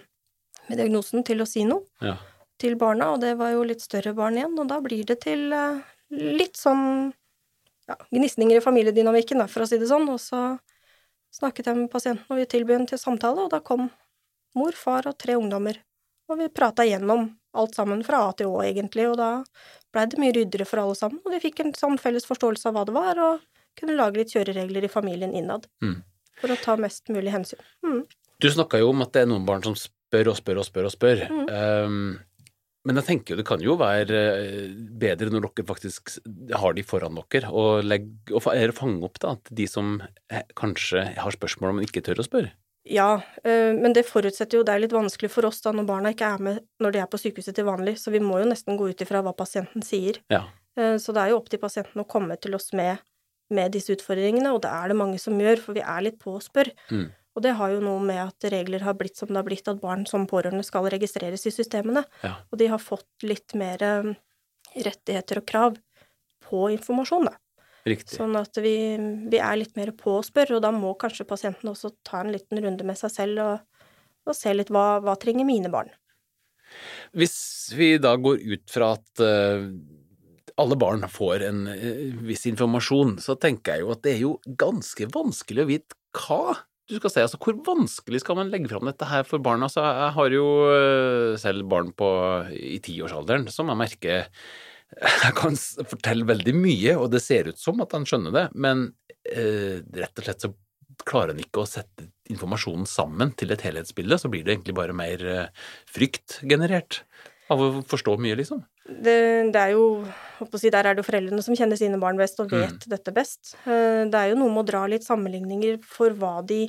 med 0.67 0.79
diagnosen 0.79 1.23
til 1.25 1.43
å 1.43 1.47
si 1.49 1.65
noe 1.67 1.85
ja. 2.03 2.15
til 2.61 2.77
barna, 2.79 3.11
og 3.13 3.21
det 3.23 3.35
var 3.39 3.53
jo 3.53 3.65
litt 3.67 3.83
større 3.83 4.15
barn 4.17 4.39
igjen, 4.39 4.57
og 4.59 4.69
da 4.71 4.79
blir 4.83 5.05
det 5.07 5.19
til 5.25 5.53
uh, 5.53 5.83
litt 6.09 6.57
sånn 6.57 7.13
ja, 7.89 7.97
gnisninger 8.09 8.57
i 8.57 8.63
familiedynamikken, 8.65 9.43
da, 9.43 9.49
for 9.51 9.65
å 9.65 9.69
si 9.69 9.79
det 9.81 9.89
sånn, 9.91 10.07
og 10.09 10.19
så 10.21 10.55
snakket 11.35 11.69
jeg 11.69 11.79
med 11.83 11.91
pasienten, 11.93 12.25
og 12.31 12.41
vi 12.41 12.49
tilbød 12.49 12.79
en 12.79 12.89
til 12.93 13.01
samtale, 13.01 13.45
og 13.45 13.53
da 13.53 13.61
kom 13.61 13.89
mor, 14.55 14.77
far 14.77 15.05
og 15.09 15.17
tre 15.21 15.35
ungdommer, 15.37 15.77
og 16.31 16.39
vi 16.41 16.49
prata 16.49 16.85
igjennom 16.87 17.27
alt 17.55 17.75
sammen 17.77 18.01
fra 18.03 18.23
A 18.25 18.31
til 18.35 18.49
Å, 18.49 18.63
egentlig, 18.65 19.05
og 19.11 19.19
da 19.19 19.29
blei 19.93 20.07
det 20.09 20.19
mye 20.19 20.33
ryddigere 20.35 20.67
for 20.67 20.81
alle 20.81 20.95
sammen, 20.97 21.21
og 21.23 21.35
de 21.35 21.43
fikk 21.43 21.61
en 21.61 21.75
sånn 21.77 21.99
felles 22.01 22.25
forståelse 22.27 22.71
av 22.71 22.77
hva 22.77 22.85
det 22.87 22.95
var, 22.95 23.21
og 23.21 23.43
kunne 23.79 23.97
lage 23.97 24.21
litt 24.21 24.35
kjøreregler 24.35 24.87
i 24.87 24.91
familien 24.91 25.33
innad. 25.35 25.67
Mm. 25.83 25.99
For 26.41 26.51
å 26.51 26.59
ta 26.59 26.75
mest 26.79 27.11
mulig 27.13 27.31
hensyn. 27.31 27.61
Mm. 27.85 28.03
Du 28.43 28.49
snakka 28.51 28.81
jo 28.81 28.91
om 28.91 29.03
at 29.05 29.13
det 29.15 29.23
er 29.23 29.29
noen 29.31 29.45
barn 29.47 29.63
som 29.63 29.77
spør 29.79 30.33
og 30.33 30.39
spør 30.39 30.61
og 30.61 30.67
spør 30.67 30.89
og 30.89 30.95
spør. 30.95 31.27
Mm. 31.31 31.45
Um, 31.51 32.09
men 32.85 32.99
jeg 32.99 33.07
tenker 33.07 33.33
jo 33.33 33.39
det 33.39 33.47
kan 33.47 33.63
jo 33.63 33.77
være 33.79 34.19
eh, 34.35 34.73
bedre 35.01 35.31
når 35.33 35.47
dere 35.47 35.65
faktisk 35.67 36.19
har 36.53 36.75
de 36.77 36.83
foran 36.85 37.17
dere, 37.17 37.49
og, 37.49 37.81
legge, 37.85 38.13
og 38.29 38.45
fange 38.45 39.01
opp 39.07 39.17
da, 39.23 39.33
de 39.49 39.65
som 39.69 39.97
eh, 40.29 40.45
kanskje 40.57 41.07
har 41.17 41.33
spørsmål, 41.33 41.79
men 41.79 41.87
ikke 41.87 42.03
tør 42.05 42.21
å 42.21 42.27
spørre. 42.27 42.53
Ja, 42.85 43.23
eh, 43.41 43.73
men 43.73 43.97
det 43.97 44.05
forutsetter 44.05 44.59
jo 44.59 44.67
det 44.67 44.75
er 44.75 44.83
litt 44.83 44.93
vanskelig 44.93 45.31
for 45.33 45.49
oss 45.49 45.63
da 45.65 45.73
når 45.73 45.89
barna 45.89 46.13
ikke 46.13 46.29
er 46.37 46.45
med 46.45 46.61
når 46.83 46.93
de 46.93 47.01
er 47.01 47.09
på 47.09 47.21
sykehuset 47.23 47.57
til 47.57 47.65
vanlig, 47.65 47.97
så 47.97 48.13
vi 48.13 48.21
må 48.21 48.37
jo 48.43 48.51
nesten 48.51 48.77
gå 48.77 48.91
ut 48.93 49.01
ifra 49.01 49.23
hva 49.25 49.33
pasienten 49.33 49.85
sier. 49.85 50.21
Ja. 50.29 50.45
Så 50.75 51.13
det 51.15 51.21
er 51.23 51.31
jo 51.31 51.37
opp 51.39 51.47
til 51.47 51.61
pasienten 51.61 52.01
å 52.03 52.05
komme 52.05 52.35
til 52.35 52.53
oss 52.57 52.73
med 52.75 52.99
med 53.53 53.75
disse 53.75 53.93
utfordringene, 53.93 54.53
og 54.55 54.63
det 54.63 54.71
er 54.73 54.91
det 54.91 54.97
mange 54.97 55.19
som 55.21 55.37
gjør, 55.39 55.61
for 55.61 55.77
vi 55.77 55.83
er 55.85 56.03
litt 56.07 56.17
på 56.21 56.33
og 56.37 56.43
spør. 56.45 56.71
Mm. 56.89 57.07
Og 57.35 57.43
det 57.43 57.55
har 57.59 57.73
jo 57.73 57.81
noe 57.83 58.01
med 58.03 58.21
at 58.21 58.47
regler 58.51 58.85
har 58.85 58.95
blitt 58.97 59.19
som 59.19 59.29
det 59.29 59.41
har 59.41 59.47
blitt, 59.47 59.67
at 59.67 59.81
barn 59.81 60.05
som 60.07 60.27
pårørende 60.29 60.63
skal 60.63 60.87
registreres 60.91 61.43
i 61.49 61.53
systemene. 61.53 62.05
Ja. 62.23 62.37
Og 62.49 62.61
de 62.61 62.69
har 62.71 62.81
fått 62.81 63.27
litt 63.27 63.57
mer 63.59 63.83
um, 63.83 64.13
rettigheter 64.73 65.41
og 65.41 65.49
krav 65.49 65.75
på 66.45 66.69
informasjon, 66.77 67.27
da. 67.27 67.35
Riktig. 67.85 68.15
Sånn 68.17 68.33
at 68.39 68.57
vi, 68.57 68.77
vi, 69.29 69.37
er 69.37 69.59
litt 69.59 69.75
mer 69.77 69.91
på 69.97 70.15
og 70.17 70.25
spør, 70.25 70.55
og 70.57 70.63
da 70.65 70.71
må 70.73 70.95
kanskje 70.97 71.27
pasienten 71.29 71.69
også 71.69 71.91
ta 72.07 72.23
en 72.23 72.31
liten 72.33 72.63
runde 72.63 72.87
med 72.87 72.97
seg 72.97 73.13
selv 73.13 73.43
og, 73.43 73.91
og 74.25 74.33
se 74.33 74.55
litt 74.55 74.71
hva, 74.73 75.03
hva 75.05 75.13
trenger 75.21 75.45
mine 75.45 75.69
barn. 75.73 75.91
Hvis 77.13 77.35
vi 77.77 77.91
da 78.01 78.15
går 78.17 78.41
ut 78.41 78.73
fra 78.73 78.95
at 78.95 79.21
uh, 79.21 79.67
alle 80.61 80.77
barn 80.79 81.03
får 81.11 81.43
en 81.47 81.65
uh, 81.67 82.21
viss 82.27 82.45
informasjon, 82.49 83.17
så 83.23 83.37
tenker 83.39 83.75
jeg 83.75 83.85
jo 83.85 83.91
at 83.95 84.03
det 84.05 84.15
er 84.15 84.23
jo 84.23 84.35
ganske 84.61 85.09
vanskelig 85.13 85.65
å 85.65 85.69
vite 85.69 85.99
hva 86.15 86.57
du 86.85 86.99
skal 86.99 87.11
si. 87.11 87.23
Altså, 87.23 87.39
hvor 87.41 87.57
vanskelig 87.65 88.21
skal 88.21 88.37
man 88.37 88.51
legge 88.53 88.69
fram 88.71 88.85
dette 88.87 89.07
her 89.09 89.25
for 89.27 89.41
barna? 89.43 89.67
Altså, 89.67 89.83
jeg 89.83 90.13
har 90.19 90.37
jo 90.37 90.45
uh, 90.69 91.31
selv 91.41 91.67
barn 91.71 91.91
på, 91.97 92.09
i 92.53 92.79
tiårsalderen 92.83 93.49
som 93.53 93.71
jeg 93.71 93.83
merker 93.85 94.29
jeg 94.95 95.33
kan 95.35 95.57
fortelle 95.89 96.27
veldig 96.29 96.53
mye, 96.55 96.93
og 97.01 97.09
det 97.11 97.19
ser 97.25 97.49
ut 97.49 97.59
som 97.59 97.81
at 97.83 97.91
han 97.97 98.05
skjønner 98.07 98.31
det, 98.31 98.43
men 98.53 98.91
rett 99.25 100.19
og 100.21 100.27
slett 100.27 100.43
så 100.45 100.51
klarer 101.03 101.33
han 101.33 101.41
ikke 101.41 101.63
å 101.63 101.69
sette 101.69 102.07
informasjonen 102.31 102.87
sammen 102.89 103.33
til 103.37 103.53
et 103.53 103.63
helhetsbilde, 103.65 104.17
så 104.21 104.31
blir 104.31 104.45
det 104.45 104.55
egentlig 104.55 104.77
bare 104.77 104.95
mer 104.95 105.25
eh, 105.29 105.65
frykt 105.91 106.39
generert 106.47 107.03
av 107.53 107.61
å 107.61 107.67
forstå 107.85 108.15
mye, 108.21 108.37
liksom. 108.39 108.61
Det, 108.85 109.17
det 109.53 109.61
er 109.61 109.73
jo 109.75 109.85
si, 110.57 110.71
Der 110.73 110.85
er 110.87 110.95
det 110.95 111.03
jo 111.03 111.09
foreldrene 111.09 111.43
som 111.45 111.57
kjenner 111.57 111.79
sine 111.79 111.99
barn 112.01 112.17
best 112.19 112.39
og 112.41 112.53
vet 112.53 112.77
mm. 112.77 112.89
dette 112.91 113.13
best. 113.15 113.53
Eh, 113.65 114.05
det 114.09 114.21
er 114.21 114.31
jo 114.31 114.39
noe 114.39 114.53
med 114.53 114.63
å 114.63 114.69
dra 114.71 114.85
litt 114.89 115.05
sammenligninger 115.05 115.77
for 115.85 116.15
hva 116.17 116.39
de, 116.47 116.63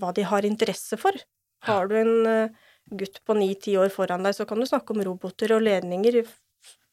hva 0.00 0.12
de 0.16 0.26
har 0.26 0.48
interesse 0.48 0.98
for. 1.00 1.14
Har 1.66 1.90
du 1.90 1.96
en 2.00 2.14
eh, 2.30 2.66
gutt 2.98 3.22
på 3.26 3.36
ni-ti 3.38 3.76
år 3.78 3.90
foran 3.94 4.26
deg, 4.26 4.36
så 4.36 4.46
kan 4.48 4.60
du 4.60 4.66
snakke 4.68 4.94
om 4.94 5.02
roboter 5.06 5.54
og 5.56 5.64
ledninger 5.66 6.22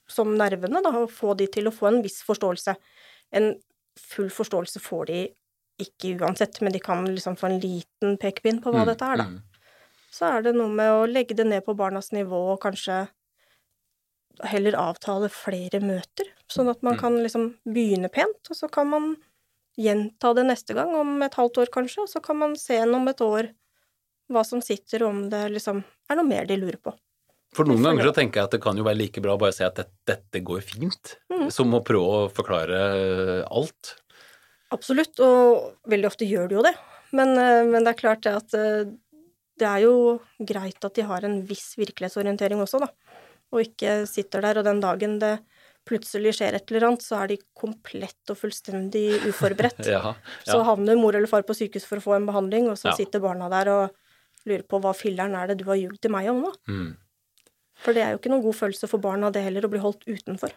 som 0.10 0.34
nervene, 0.38 0.82
da, 0.84 0.92
og 1.04 1.12
få 1.14 1.34
de 1.40 1.48
til 1.52 1.70
å 1.70 1.74
få 1.74 1.90
en 1.90 2.02
viss 2.04 2.22
forståelse. 2.28 2.76
En 3.38 3.54
full 4.00 4.30
forståelse 4.34 4.82
får 4.84 5.10
de 5.10 5.24
ikke 5.82 6.18
uansett, 6.22 6.60
men 6.62 6.74
de 6.74 6.82
kan 6.84 7.06
liksom 7.08 7.38
få 7.40 7.50
en 7.50 7.60
liten 7.62 8.18
pekepinn 8.22 8.62
på 8.62 8.74
hva 8.74 8.84
mm, 8.84 8.90
dette 8.92 9.10
er, 9.10 9.22
da. 9.24 9.53
Så 10.14 10.30
er 10.30 10.46
det 10.46 10.54
noe 10.58 10.70
med 10.70 10.94
å 10.94 11.06
legge 11.10 11.36
det 11.38 11.46
ned 11.50 11.66
på 11.66 11.74
barnas 11.78 12.12
nivå 12.14 12.40
og 12.54 12.62
kanskje 12.62 13.08
heller 14.50 14.78
avtale 14.78 15.30
flere 15.30 15.80
møter, 15.84 16.30
sånn 16.50 16.70
at 16.72 16.82
man 16.86 16.96
mm. 16.98 17.02
kan 17.02 17.18
liksom 17.22 17.48
begynne 17.70 18.10
pent, 18.14 18.42
og 18.50 18.58
så 18.58 18.70
kan 18.72 18.90
man 18.90 19.12
gjenta 19.78 20.34
det 20.38 20.46
neste 20.48 20.76
gang, 20.78 20.94
om 20.98 21.22
et 21.26 21.38
halvt 21.38 21.64
år 21.64 21.72
kanskje, 21.74 22.06
og 22.06 22.12
så 22.12 22.22
kan 22.24 22.40
man 22.42 22.56
se 22.60 22.80
om 22.84 23.10
et 23.10 23.22
år 23.26 23.52
hva 24.34 24.44
som 24.48 24.62
sitter, 24.64 25.06
og 25.06 25.14
om 25.14 25.24
det 25.30 25.44
liksom 25.54 25.82
er 25.84 26.20
noe 26.20 26.30
mer 26.30 26.50
de 26.50 26.58
lurer 26.62 26.80
på. 26.82 26.94
For 27.54 27.70
noen 27.70 27.86
ganger 27.86 28.10
så 28.10 28.16
tenker 28.18 28.42
jeg 28.42 28.50
at 28.50 28.56
det 28.56 28.64
kan 28.64 28.78
jo 28.78 28.86
være 28.86 28.98
like 28.98 29.22
bra 29.22 29.36
å 29.36 29.42
bare 29.42 29.54
si 29.54 29.66
at 29.66 29.78
dette, 29.78 29.94
dette 30.10 30.42
går 30.46 30.64
fint, 30.66 31.18
mm. 31.30 31.50
som 31.54 31.74
å 31.78 31.84
prøve 31.86 32.24
å 32.24 32.32
forklare 32.34 32.80
alt. 33.46 33.96
Absolutt, 34.74 35.22
og 35.22 35.90
veldig 35.90 36.10
ofte 36.10 36.26
gjør 36.26 36.50
det 36.50 36.58
jo 36.58 36.66
det. 36.66 36.74
Men, 37.14 37.36
eh, 37.38 37.62
men, 37.70 37.86
det 37.86 37.94
er 37.94 38.00
klart 38.00 38.24
det 38.26 38.34
at 38.40 38.56
eh, 38.58 38.90
det 39.60 39.70
er 39.70 39.84
jo 39.86 39.96
greit 40.40 40.86
at 40.86 40.96
de 40.98 41.06
har 41.08 41.26
en 41.28 41.40
viss 41.48 41.74
virkelighetsorientering 41.80 42.62
også, 42.64 42.82
da. 42.84 42.90
Og 43.54 43.62
ikke 43.68 44.04
sitter 44.10 44.42
der, 44.42 44.60
og 44.62 44.66
den 44.66 44.82
dagen 44.82 45.20
det 45.22 45.36
plutselig 45.88 46.34
skjer 46.38 46.56
et 46.58 46.72
eller 46.72 46.88
annet, 46.90 47.04
så 47.06 47.20
er 47.20 47.34
de 47.34 47.40
komplett 47.58 48.32
og 48.32 48.40
fullstendig 48.40 49.08
uforberedt. 49.30 49.84
ja, 49.94 50.02
ja. 50.14 50.16
Så 50.48 50.62
havner 50.66 50.98
mor 51.00 51.16
eller 51.16 51.30
far 51.30 51.46
på 51.46 51.56
sykehus 51.58 51.86
for 51.90 52.00
å 52.00 52.06
få 52.06 52.18
en 52.18 52.28
behandling, 52.30 52.70
og 52.72 52.80
så 52.80 52.92
ja. 52.92 52.98
sitter 53.02 53.24
barna 53.24 53.50
der 53.52 53.72
og 53.74 54.48
lurer 54.50 54.66
på 54.68 54.80
hva 54.84 54.94
filleren 54.98 55.36
er 55.40 55.52
det 55.52 55.62
du 55.62 55.68
har 55.70 55.80
ljugd 55.80 56.02
til 56.04 56.14
meg 56.14 56.30
om 56.32 56.44
nå? 56.44 56.54
Mm. 56.68 56.92
For 57.84 57.96
det 57.96 58.04
er 58.04 58.14
jo 58.14 58.22
ikke 58.22 58.32
noen 58.32 58.46
god 58.46 58.58
følelse 58.58 58.90
for 58.90 59.04
barna 59.04 59.32
det 59.34 59.44
heller, 59.46 59.68
å 59.68 59.72
bli 59.72 59.82
holdt 59.84 60.06
utenfor. 60.08 60.56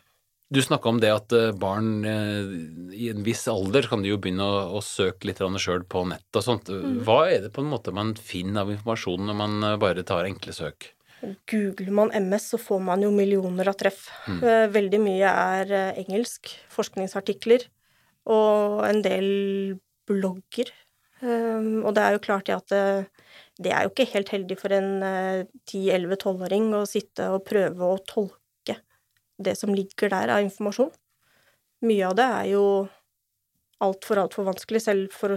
Du 0.49 0.63
snakka 0.63 0.89
om 0.89 0.99
det 1.03 1.11
at 1.11 1.33
eh, 1.35 1.53
barn 1.59 2.05
eh, 2.07 2.51
i 2.95 3.09
en 3.11 3.25
viss 3.27 3.49
alder 3.51 3.89
kan 3.91 4.03
de 4.05 4.13
jo 4.13 4.19
begynne 4.23 4.47
å, 4.47 4.61
å 4.79 4.83
søke 4.85 5.27
litt 5.27 5.43
sjøl 5.43 5.83
på 5.91 6.05
nett 6.07 6.39
og 6.39 6.45
sånt. 6.45 6.71
Mm. 6.71 7.01
Hva 7.07 7.25
er 7.33 7.41
det 7.47 7.51
på 7.55 7.65
en 7.65 7.73
måte 7.73 7.95
man 7.95 8.15
finner 8.15 8.63
av 8.63 8.71
informasjon 8.71 9.27
når 9.27 9.41
man 9.41 9.57
eh, 9.67 9.79
bare 9.83 10.07
tar 10.07 10.29
enkle 10.29 10.55
søk? 10.55 10.93
Googler 11.51 11.91
man 11.91 12.13
MS, 12.15 12.53
så 12.53 12.61
får 12.63 12.85
man 12.87 13.03
jo 13.03 13.11
millioner 13.11 13.73
av 13.73 13.79
treff. 13.81 14.05
Mm. 14.29 14.43
Veldig 14.71 15.01
mye 15.03 15.31
er 15.33 15.73
engelsk, 16.05 16.53
forskningsartikler 16.71 17.65
og 18.31 18.85
en 18.87 19.01
del 19.03 19.29
blogger. 20.07 20.71
Ehm, 21.25 21.81
og 21.81 21.97
det 21.97 22.05
er 22.05 22.15
jo 22.15 22.23
klart 22.23 22.53
at 22.53 22.69
det, 22.71 22.83
det 23.59 23.73
er 23.73 23.87
jo 23.87 23.95
ikke 23.95 24.11
helt 24.13 24.31
heldig 24.37 24.59
for 24.61 24.77
en 24.77 24.93
10-11-12-åring 25.65 26.69
å 26.77 26.85
sitte 26.87 27.33
og 27.33 27.47
prøve 27.49 27.89
å 27.97 27.97
tolke 28.07 28.46
det 29.43 29.57
som 29.59 29.75
ligger 29.75 30.13
der 30.13 30.33
av 30.37 30.45
informasjon. 30.45 30.93
Mye 31.87 32.09
av 32.09 32.17
det 32.19 32.27
er 32.41 32.51
jo 32.55 32.65
altfor, 33.85 34.23
altfor 34.23 34.47
vanskelig, 34.49 34.83
selv 34.87 35.13
for 35.15 35.37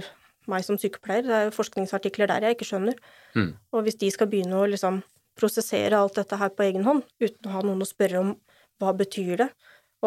meg 0.50 0.66
som 0.66 0.80
sykepleier. 0.80 1.26
Det 1.26 1.36
er 1.36 1.48
jo 1.50 1.56
forskningsartikler 1.58 2.32
der 2.32 2.48
jeg 2.48 2.58
ikke 2.58 2.70
skjønner. 2.72 3.00
Mm. 3.36 3.52
Og 3.76 3.86
hvis 3.86 4.00
de 4.02 4.12
skal 4.14 4.30
begynne 4.32 4.60
å 4.60 4.70
liksom 4.70 5.02
prosessere 5.40 6.00
alt 6.00 6.20
dette 6.20 6.40
her 6.40 6.52
på 6.54 6.66
egen 6.68 6.88
hånd, 6.88 7.04
uten 7.22 7.50
å 7.50 7.56
ha 7.56 7.64
noen 7.66 7.84
å 7.84 7.88
spørre 7.88 8.24
om 8.24 8.34
hva 8.80 8.94
betyr 8.96 9.44
det, 9.44 9.50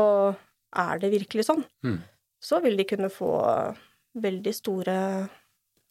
og 0.01 0.41
er 0.81 1.01
det 1.03 1.13
virkelig 1.13 1.47
sånn, 1.49 1.63
mm. 1.85 1.99
så 2.41 2.61
vil 2.65 2.79
de 2.81 2.89
kunne 2.89 3.13
få 3.13 3.33
veldig 4.23 4.55
store 4.57 4.97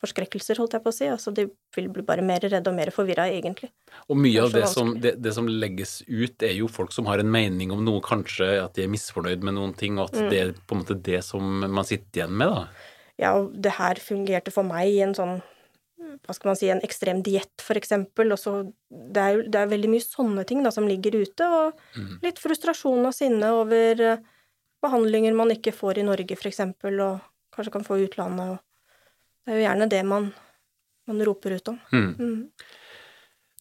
forskrekkelser, 0.02 0.60
holdt 0.62 0.76
jeg 0.78 0.84
på 0.84 0.92
å 0.92 0.96
si. 0.96 1.08
Altså, 1.12 1.34
de 1.36 1.46
vil 1.76 1.90
bli 1.94 2.04
bare 2.06 2.26
mer 2.26 2.44
redde 2.44 2.72
og 2.72 2.78
mer 2.78 2.92
forvirra, 2.94 3.28
egentlig. 3.32 3.72
Og 4.10 4.18
mye 4.20 4.46
av 4.46 4.56
det 4.56 4.66
som, 4.72 4.96
det, 5.02 5.16
det 5.22 5.36
som, 5.36 5.50
legges 5.50 6.00
ut, 6.08 6.42
er 6.48 6.56
jo 6.58 6.70
folk 6.72 6.94
som 6.96 7.10
har 7.10 7.22
en 7.22 7.32
mening 7.32 7.74
om 7.76 7.84
noe, 7.86 8.02
kanskje 8.06 8.54
at 8.64 8.76
de 8.78 8.86
er 8.86 8.92
misfornøyd 8.92 9.46
med 9.46 9.58
noen 9.60 9.76
ting, 9.78 10.00
og 10.00 10.10
at 10.10 10.18
mm. 10.18 10.32
det 10.34 10.42
er 10.42 10.56
på 10.58 10.78
en 10.78 10.84
måte 10.84 10.98
det 11.10 11.22
som 11.28 11.64
man 11.68 11.88
sitter 11.88 12.24
igjen 12.24 12.36
med, 12.42 12.56
da. 12.56 12.92
Ja, 13.22 13.36
og 13.38 13.54
det 13.54 13.76
her 13.78 14.02
fungerte 14.02 14.54
for 14.54 14.66
meg 14.66 14.90
i 14.90 15.02
en 15.06 15.14
sånn 15.18 15.42
hva 16.26 16.36
skal 16.36 16.52
man 16.52 16.58
si, 16.60 16.70
en 16.72 16.82
ekstrem 16.84 17.22
diett, 17.26 17.64
for 17.64 17.78
eksempel. 17.80 18.34
Og 18.34 18.40
så 18.40 18.56
det 18.90 19.22
er 19.22 19.36
jo 19.36 19.46
det 19.48 19.62
er 19.62 19.72
veldig 19.72 19.92
mye 19.94 20.04
sånne 20.04 20.46
ting 20.50 20.64
da, 20.66 20.74
som 20.74 20.90
ligger 20.90 21.16
ute, 21.22 21.48
og 21.48 21.78
mm. 21.96 22.18
litt 22.26 22.42
frustrasjon 22.42 23.06
og 23.08 23.16
sinne 23.16 23.54
over 23.56 24.04
eh, 24.08 24.26
behandlinger 24.84 25.38
man 25.38 25.54
ikke 25.54 25.74
får 25.76 26.02
i 26.02 26.08
Norge, 26.08 26.38
for 26.40 26.50
eksempel, 26.52 27.00
og 27.06 27.56
kanskje 27.56 27.76
kan 27.78 27.88
få 27.88 28.00
i 28.00 28.10
utlandet. 28.10 28.58
og 28.58 28.71
det 29.46 29.54
er 29.54 29.60
jo 29.60 29.66
gjerne 29.66 29.90
det 29.92 30.04
man, 30.06 30.30
man 31.10 31.26
roper 31.26 31.58
ut 31.58 31.74
om. 31.74 31.82
Mm. 31.92 32.14
Mm. 32.20 32.40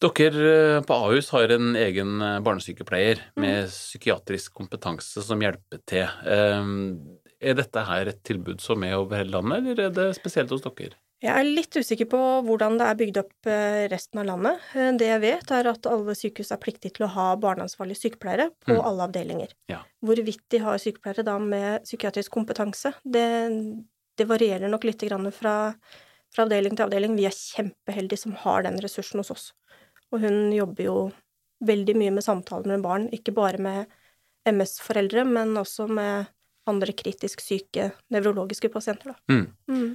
Dere 0.01 0.77
eh, 0.77 0.81
på 0.81 0.97
Ahus 0.97 1.29
har 1.29 1.51
en 1.53 1.75
egen 1.77 2.21
eh, 2.25 2.39
barnesykepleier 2.41 3.21
med 3.37 3.67
mm. 3.67 3.69
psykiatrisk 3.69 4.55
kompetanse 4.57 5.21
som 5.21 5.41
hjelper 5.43 5.83
til. 5.89 6.07
Eh, 6.25 6.71
er 7.41 7.57
dette 7.57 7.85
her 7.85 8.09
et 8.09 8.23
tilbud 8.25 8.61
som 8.61 8.81
er 8.85 8.97
over 8.97 9.21
hele 9.21 9.35
landet, 9.35 9.71
eller 9.71 9.87
er 9.89 9.93
det 9.93 10.11
spesielt 10.17 10.53
hos 10.53 10.65
dere? 10.65 10.97
Jeg 11.21 11.37
er 11.37 11.45
litt 11.45 11.77
usikker 11.77 12.07
på 12.09 12.19
hvordan 12.47 12.79
det 12.79 12.85
er 12.89 12.97
bygd 12.97 13.17
opp 13.21 13.49
resten 13.91 14.23
av 14.23 14.25
landet. 14.25 14.63
Det 14.97 15.05
jeg 15.05 15.21
vet, 15.21 15.51
er 15.53 15.67
at 15.69 15.85
alle 15.85 16.15
sykehus 16.17 16.49
er 16.49 16.57
pliktige 16.63 16.95
til 16.95 17.05
å 17.05 17.11
ha 17.13 17.25
barneansvarlige 17.37 18.07
sykepleiere 18.07 18.47
på 18.65 18.73
mm. 18.73 18.79
alle 18.89 19.05
avdelinger. 19.05 19.53
Ja. 19.69 19.83
Hvorvidt 20.01 20.41
de 20.49 20.63
har 20.63 20.81
sykepleiere 20.81 21.25
da 21.27 21.35
med 21.37 21.85
psykiatrisk 21.85 22.33
kompetanse, 22.33 22.95
det, 23.05 23.27
det 24.21 24.29
varierer 24.29 24.71
nok 24.71 24.85
litt 24.87 25.03
fra, 25.35 25.55
fra, 26.31 26.45
avdeling 26.45 26.77
til 26.77 26.85
avdeling. 26.85 27.17
Vi 27.17 27.27
er 27.29 27.35
kjempeheldige 27.35 28.23
som 28.23 28.37
har 28.45 28.67
den 28.67 28.79
ressursen 28.83 29.21
hos 29.23 29.33
oss. 29.33 29.47
Og 30.11 30.21
hun 30.23 30.51
jobber 30.53 30.85
jo 30.85 30.97
veldig 31.65 31.95
mye 31.97 32.13
med 32.13 32.25
samtaler 32.25 32.75
med 32.75 32.85
barn, 32.85 33.09
ikke 33.13 33.33
bare 33.35 33.61
med 33.61 33.97
MS-foreldre, 34.49 35.25
men 35.29 35.57
også 35.59 35.87
med 35.87 36.31
andre 36.69 36.93
kritisk 36.93 37.41
syke 37.43 37.91
nevrologiske 38.13 38.69
pasienter. 38.73 39.13
Mm. 39.31 39.45
Mm. 39.69 39.91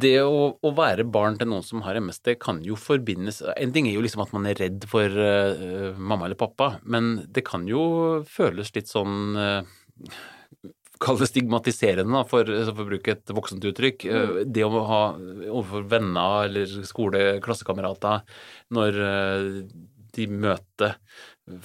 Det 0.00 0.14
å, 0.22 0.42
å, 0.62 0.70
være 0.76 1.04
barn 1.10 1.34
til 1.38 1.50
noen 1.50 1.64
som 1.66 1.82
har 1.82 1.98
MS, 1.98 2.20
det 2.28 2.36
kan 2.40 2.60
jo 2.64 2.76
forbindes 2.78 3.40
En 3.58 3.72
ting 3.74 3.88
er 3.88 3.96
jo 3.96 4.04
liksom 4.04 4.22
at 4.22 4.30
man 4.36 4.46
er 4.46 4.56
redd 4.60 4.86
for 4.88 5.10
uh, 5.10 5.98
mamma 5.98 6.28
eller 6.28 6.38
pappa, 6.38 6.76
men 6.86 7.26
det 7.34 7.42
kan 7.48 7.66
jo 7.68 8.22
føles 8.30 8.70
litt 8.76 8.88
sånn 8.88 9.34
uh, 9.34 9.66
kall 11.02 11.18
det 11.20 11.28
stigmatiserende, 11.30 12.12
da, 12.12 12.22
for, 12.28 12.48
for, 12.48 12.84
å 12.84 12.88
bruke 12.90 13.16
et 13.16 13.32
voksent 13.36 13.64
uttrykk. 13.68 14.06
Mm. 14.06 14.20
Eh, 14.20 14.44
det 14.58 14.66
å 14.66 14.84
ha 14.88 15.00
overfor 15.16 15.88
venner 15.90 16.46
eller 16.48 16.86
skole, 16.88 17.24
klassekamerater, 17.44 18.22
når 18.76 19.00
eh, 19.08 19.50
de 20.16 20.28
møter 20.32 20.96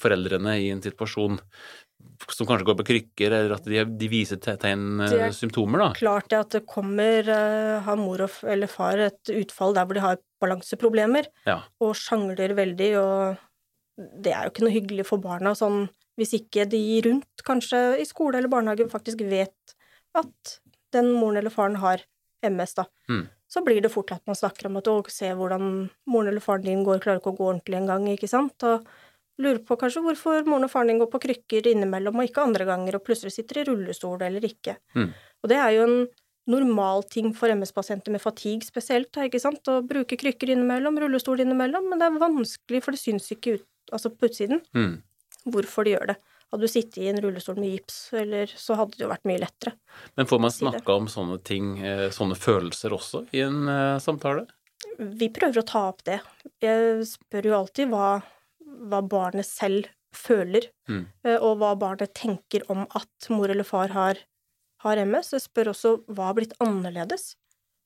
foreldrene 0.01 0.57
i 0.61 0.67
en 0.73 0.83
situasjon 0.83 1.39
som 2.31 2.45
kanskje 2.45 2.65
går 2.67 2.77
på 2.79 2.85
krykker, 2.85 3.33
eller 3.33 3.55
at 3.55 3.65
de, 3.65 3.81
de 3.97 4.09
viser 4.11 4.39
tegn, 4.41 5.01
eh, 5.05 5.29
symptomer, 5.35 5.85
da. 5.85 5.87
Klart 5.97 6.29
det 6.33 6.41
at 6.41 6.57
det 6.57 6.65
kommer, 6.69 7.31
har 7.85 7.97
mor 7.99 8.27
eller 8.27 8.69
far 8.69 9.01
et 9.07 9.31
utfall 9.33 9.77
der 9.77 9.87
hvor 9.87 9.97
de 9.97 10.05
har 10.05 10.19
balanseproblemer, 10.41 11.29
ja. 11.47 11.61
og 11.81 11.95
sjangler 11.97 12.53
veldig, 12.57 12.91
og 12.99 14.11
det 14.21 14.33
er 14.33 14.45
jo 14.45 14.53
ikke 14.53 14.65
noe 14.65 14.75
hyggelig 14.75 15.07
for 15.09 15.21
barna 15.23 15.53
sånn 15.57 15.85
hvis 16.21 16.35
ikke 16.37 16.67
de 16.69 16.81
rundt, 17.07 17.45
kanskje 17.47 17.79
i 18.01 18.05
skole 18.05 18.37
eller 18.37 18.51
barnehage, 18.51 18.85
faktisk 18.91 19.23
vet 19.25 19.75
at 20.17 20.57
den 20.93 21.09
moren 21.15 21.39
eller 21.41 21.53
faren 21.53 21.79
har 21.81 22.03
MS, 22.45 22.75
da. 22.77 22.85
Mm. 23.09 23.23
Så 23.51 23.63
blir 23.65 23.81
det 23.83 23.91
fort 23.91 24.13
at 24.13 24.23
man 24.29 24.37
snakker 24.37 24.69
om 24.69 24.77
at 24.79 24.87
å, 24.87 24.99
se 25.11 25.31
hvordan 25.35 25.65
moren 26.09 26.31
eller 26.31 26.43
faren 26.43 26.67
din 26.67 26.85
går, 26.87 27.01
klarer 27.03 27.19
ikke 27.21 27.33
å 27.33 27.39
gå 27.39 27.47
ordentlig 27.49 27.81
en 27.81 27.89
gang, 27.89 28.07
ikke 28.13 28.29
sant, 28.31 28.67
og 28.67 28.85
lurer 29.41 29.61
på 29.65 29.77
kanskje 29.81 30.03
hvorfor 30.05 30.45
moren 30.47 30.67
og 30.67 30.71
faren 30.71 30.91
din 30.91 31.01
går 31.01 31.09
på 31.11 31.21
krykker 31.25 31.71
innimellom 31.71 32.19
og 32.19 32.29
ikke 32.29 32.45
andre 32.45 32.67
ganger, 32.69 32.97
og 32.97 33.05
plutselig 33.07 33.35
sitter 33.35 33.61
i 33.61 33.67
rullestol 33.67 34.21
eller 34.27 34.45
ikke. 34.45 34.77
Mm. 34.95 35.09
Og 35.41 35.51
det 35.51 35.59
er 35.59 35.75
jo 35.75 35.85
en 35.87 35.97
normal 36.51 37.05
ting 37.09 37.29
for 37.37 37.53
MS-pasienter 37.53 38.13
med 38.13 38.23
fatigue 38.23 38.65
spesielt, 38.65 39.17
ikke 39.25 39.41
sant, 39.41 39.61
å 39.69 39.81
bruke 39.85 40.17
krykker 40.19 40.53
innimellom, 40.53 40.99
rullestol 41.01 41.43
innimellom, 41.43 41.89
men 41.89 42.01
det 42.01 42.07
er 42.07 42.21
vanskelig, 42.21 42.83
for 42.83 42.95
det 42.95 43.01
syns 43.01 43.29
ikke 43.33 43.57
ut, 43.57 43.67
altså 43.93 44.11
på 44.13 44.29
utsiden, 44.29 44.63
mm. 44.75 44.95
Hvorfor 45.47 45.87
de 45.87 45.95
gjør 45.95 46.11
det. 46.13 46.17
Hadde 46.51 46.67
du 46.67 46.71
sittet 46.71 46.99
i 46.99 47.07
en 47.07 47.21
rullestol 47.23 47.59
med 47.61 47.77
gips, 47.77 47.99
eller 48.17 48.51
så 48.59 48.75
hadde 48.79 48.97
det 48.97 49.05
jo 49.05 49.11
vært 49.11 49.29
mye 49.29 49.39
lettere. 49.39 49.75
Men 50.19 50.27
får 50.27 50.41
man 50.43 50.53
snakka 50.53 50.97
om 50.99 51.07
sånne 51.11 51.37
ting, 51.47 51.77
eh, 51.79 52.09
sånne 52.11 52.35
følelser 52.35 52.95
også, 52.97 53.23
i 53.31 53.45
en 53.45 53.63
uh, 53.71 54.01
samtale? 54.03 54.43
Vi 54.99 55.31
prøver 55.31 55.61
å 55.61 55.67
ta 55.67 55.85
opp 55.93 56.03
det. 56.09 56.19
Jeg 56.63 57.05
spør 57.07 57.47
jo 57.47 57.55
alltid 57.61 57.93
hva, 57.93 58.09
hva 58.91 58.99
barnet 59.05 59.47
selv 59.47 59.87
føler, 60.11 60.67
mm. 60.91 61.05
Eh, 61.23 61.37
og 61.39 61.61
hva 61.61 61.71
barnet 61.79 62.11
tenker 62.17 62.67
om 62.73 62.83
at 62.99 63.31
mor 63.31 63.53
eller 63.53 63.67
far 63.67 63.95
har 63.95 64.19
har 64.83 65.01
MS. 65.05 65.33
Jeg 65.35 65.45
spør 65.45 65.71
også 65.73 65.95
hva 66.09 66.31
har 66.31 66.37
blitt 66.37 66.57
annerledes 66.63 67.35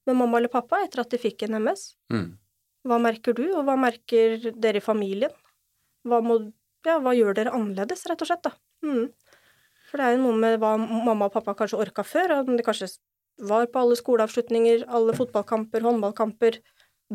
med 0.08 0.18
mamma 0.20 0.40
eller 0.40 0.54
pappa 0.54 0.82
etter 0.86 1.04
at 1.04 1.12
de 1.12 1.20
fikk 1.22 1.46
en 1.48 1.58
MS. 1.60 1.88
Mm. 2.14 2.28
Hva 2.86 3.00
merker 3.02 3.36
du, 3.38 3.46
og 3.56 3.66
hva 3.68 3.76
merker 3.80 4.52
dere 4.54 4.80
i 4.80 4.86
familien? 4.86 5.34
Hva, 6.06 6.22
må, 6.22 6.38
ja, 6.88 7.00
hva 7.02 7.14
gjør 7.18 7.38
dere 7.38 7.54
annerledes, 7.56 8.06
rett 8.10 8.22
og 8.24 8.30
slett, 8.30 8.46
da? 8.46 8.54
Mm. 8.86 9.10
For 9.90 10.02
det 10.02 10.08
er 10.08 10.16
jo 10.16 10.24
noe 10.26 10.40
med 10.40 10.58
hva 10.62 10.76
mamma 10.80 11.28
og 11.28 11.36
pappa 11.36 11.56
kanskje 11.58 11.82
orka 11.82 12.06
før, 12.06 12.40
og 12.40 12.52
de 12.52 12.66
kanskje 12.66 12.92
var 13.46 13.68
på 13.72 13.82
alle 13.82 13.98
skoleavslutninger, 14.00 14.86
alle 14.88 15.16
fotballkamper, 15.18 15.84
håndballkamper, 15.84 16.60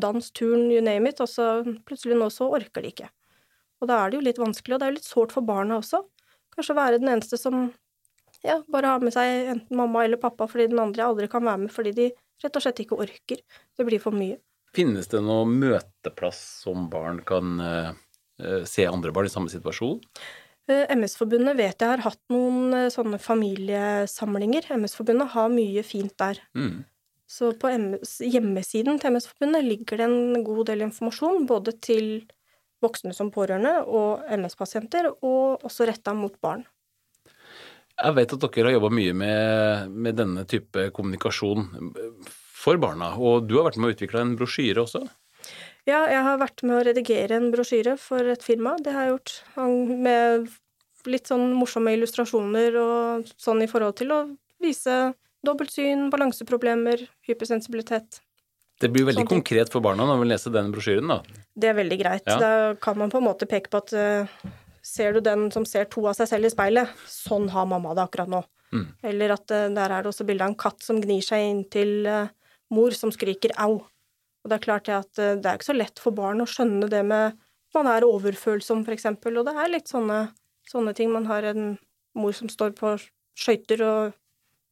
dans, 0.01 0.31
turn, 0.37 0.69
you 0.71 0.83
name 0.85 1.11
it, 1.11 1.21
og 1.23 1.31
så 1.31 1.51
plutselig 1.89 2.19
nå 2.19 2.29
så 2.33 2.51
orker 2.61 2.85
de 2.85 2.93
ikke. 2.93 3.11
Og 3.81 3.89
da 3.89 4.01
er 4.01 4.11
det 4.11 4.21
jo 4.21 4.27
litt 4.27 4.41
vanskelig, 4.41 4.77
og 4.77 4.81
det 4.81 4.87
er 4.87 4.93
jo 4.93 4.99
litt 4.99 5.09
sårt 5.09 5.33
for 5.35 5.47
barna 5.47 5.81
også. 5.81 6.03
Kanskje 6.55 6.77
være 6.77 7.01
den 7.01 7.13
eneste 7.13 7.39
som 7.41 7.71
ja, 8.45 8.61
bare 8.73 8.95
har 8.95 9.03
med 9.05 9.15
seg 9.15 9.51
enten 9.55 9.77
mamma 9.77 10.05
eller 10.05 10.21
pappa 10.21 10.47
fordi 10.49 10.71
den 10.71 10.81
andre 10.81 11.05
aldri 11.05 11.29
kan 11.31 11.45
være 11.45 11.67
med 11.67 11.73
fordi 11.73 11.93
de 11.97 12.07
rett 12.41 12.57
og 12.57 12.65
slett 12.65 12.81
ikke 12.85 13.01
orker. 13.01 13.43
Det 13.77 13.87
blir 13.87 14.01
for 14.03 14.17
mye. 14.17 14.39
Finnes 14.77 15.11
det 15.11 15.21
noen 15.25 15.57
møteplass 15.61 16.41
som 16.63 16.87
barn 16.93 17.21
kan 17.27 17.59
uh, 17.61 17.91
se 18.69 18.87
andre 18.89 19.13
barn 19.15 19.29
i 19.29 19.33
samme 19.33 19.53
situasjon? 19.53 19.99
Uh, 20.71 20.85
MS-forbundet 20.95 21.59
vet 21.59 21.83
jeg 21.83 21.91
har 21.91 22.05
hatt 22.05 22.21
noen 22.33 22.75
uh, 22.77 22.87
sånne 22.93 23.19
familiesamlinger. 23.23 24.71
MS-forbundet 24.77 25.33
har 25.35 25.53
mye 25.53 25.85
fint 25.87 26.15
der. 26.21 26.41
Mm. 26.55 26.83
Så 27.31 27.53
på 27.59 27.71
MS, 27.71 28.17
hjemmesiden 28.27 28.99
til 29.01 29.15
MS-forbundet 29.15 29.67
ligger 29.67 30.01
det 30.01 30.07
en 30.09 30.45
god 30.47 30.67
del 30.71 30.85
informasjon 30.87 31.47
både 31.51 31.77
til 31.83 32.11
voksne 32.83 33.15
som 33.15 33.31
pårørende 33.33 33.81
og 33.87 34.25
MS-pasienter, 34.35 35.11
og 35.23 35.65
også 35.67 35.89
retta 35.89 36.15
mot 36.17 36.35
barn. 36.43 36.65
Jeg 38.01 38.17
vet 38.17 38.33
at 38.33 38.45
dere 38.47 38.71
har 38.71 38.77
jobba 38.79 38.91
mye 38.97 39.15
med, 39.17 39.91
med, 39.93 40.17
denne 40.17 40.47
type 40.49 40.87
kommunikasjon 40.97 41.67
for 42.61 42.81
barna, 42.81 43.13
og 43.21 43.45
du 43.49 43.59
har 43.59 43.69
vært 43.69 43.81
med 43.81 43.91
å 43.91 43.97
utvikle 43.97 44.23
en 44.25 44.37
brosjyre 44.41 44.87
også? 44.87 45.05
Ja, 45.89 46.05
jeg 46.11 46.23
har 46.27 46.41
vært 46.41 46.65
med 46.67 46.77
å 46.77 46.85
redigere 46.91 47.39
en 47.39 47.51
brosjyre 47.53 47.97
for 48.01 48.27
et 48.33 48.45
firma. 48.45 48.77
Det 48.83 48.93
har 48.95 49.07
jeg 49.07 49.15
gjort 49.15 49.37
med 50.05 50.51
litt 51.09 51.31
sånn 51.31 51.55
morsomme 51.57 51.95
illustrasjoner 51.97 52.77
og 52.81 53.31
sånn 53.41 53.65
i 53.65 53.69
forhold 53.71 53.97
til 54.01 54.13
å 54.13 54.21
vise 54.61 54.97
dobbeltsyn, 55.47 56.11
balanseproblemer, 56.13 57.07
hypersensibilitet. 57.29 58.21
Det 58.81 58.89
blir 58.93 59.05
veldig 59.09 59.25
sånn 59.25 59.35
konkret 59.35 59.73
for 59.73 59.85
barna 59.85 60.07
når 60.09 60.23
vi 60.23 60.31
leser 60.31 60.53
den 60.55 60.71
brosjyren, 60.73 61.13
da. 61.13 61.45
Det 61.53 61.69
er 61.69 61.77
veldig 61.77 61.99
greit. 62.01 62.29
Ja. 62.29 62.37
Da 62.41 62.53
kan 62.81 62.97
man 63.01 63.13
på 63.13 63.21
en 63.21 63.27
måte 63.29 63.49
peke 63.49 63.73
på 63.73 63.85
at 63.85 63.95
uh, 63.97 64.51
Ser 64.81 65.13
du 65.13 65.21
den 65.21 65.51
som 65.53 65.67
ser 65.69 65.85
to 65.93 66.07
av 66.09 66.15
seg 66.17 66.31
selv 66.31 66.49
i 66.49 66.51
speilet? 66.55 66.93
Sånn 67.05 67.51
har 67.53 67.67
mamma 67.69 67.93
det 67.93 68.07
akkurat 68.07 68.31
nå. 68.33 68.39
Mm. 68.73 68.87
Eller 69.11 69.35
at 69.35 69.53
uh, 69.53 69.67
der 69.77 69.93
er 69.93 70.01
det 70.01 70.09
også 70.09 70.25
bilde 70.25 70.47
av 70.47 70.55
en 70.55 70.61
katt 70.61 70.81
som 70.81 71.03
gnir 71.03 71.21
seg 71.25 71.45
inntil 71.51 72.09
uh, 72.09 72.33
mor 72.73 72.97
som 72.97 73.13
skriker 73.13 73.53
au. 73.61 73.83
Og 74.41 74.51
det 74.51 74.57
er 74.57 74.65
klart 74.65 74.91
at 74.93 75.11
uh, 75.21 75.37
det 75.37 75.47
er 75.47 75.59
ikke 75.59 75.71
så 75.71 75.77
lett 75.77 76.03
for 76.03 76.17
barn 76.17 76.43
å 76.43 76.49
skjønne 76.49 76.89
det 76.91 77.03
med 77.07 77.35
at 77.35 77.77
man 77.77 77.91
er 77.91 78.07
overfølsom, 78.07 78.83
eksempel, 78.91 79.39
og 79.39 79.47
det 79.47 79.55
er 79.55 79.71
litt 79.71 79.91
sånne, 79.91 80.25
sånne 80.71 80.95
ting. 80.97 81.13
Man 81.15 81.29
har 81.31 81.47
en 81.53 81.77
mor 82.19 82.35
som 82.35 82.51
står 82.51 82.75
på 82.79 82.97
skøyter 83.39 83.85
og 83.87 84.17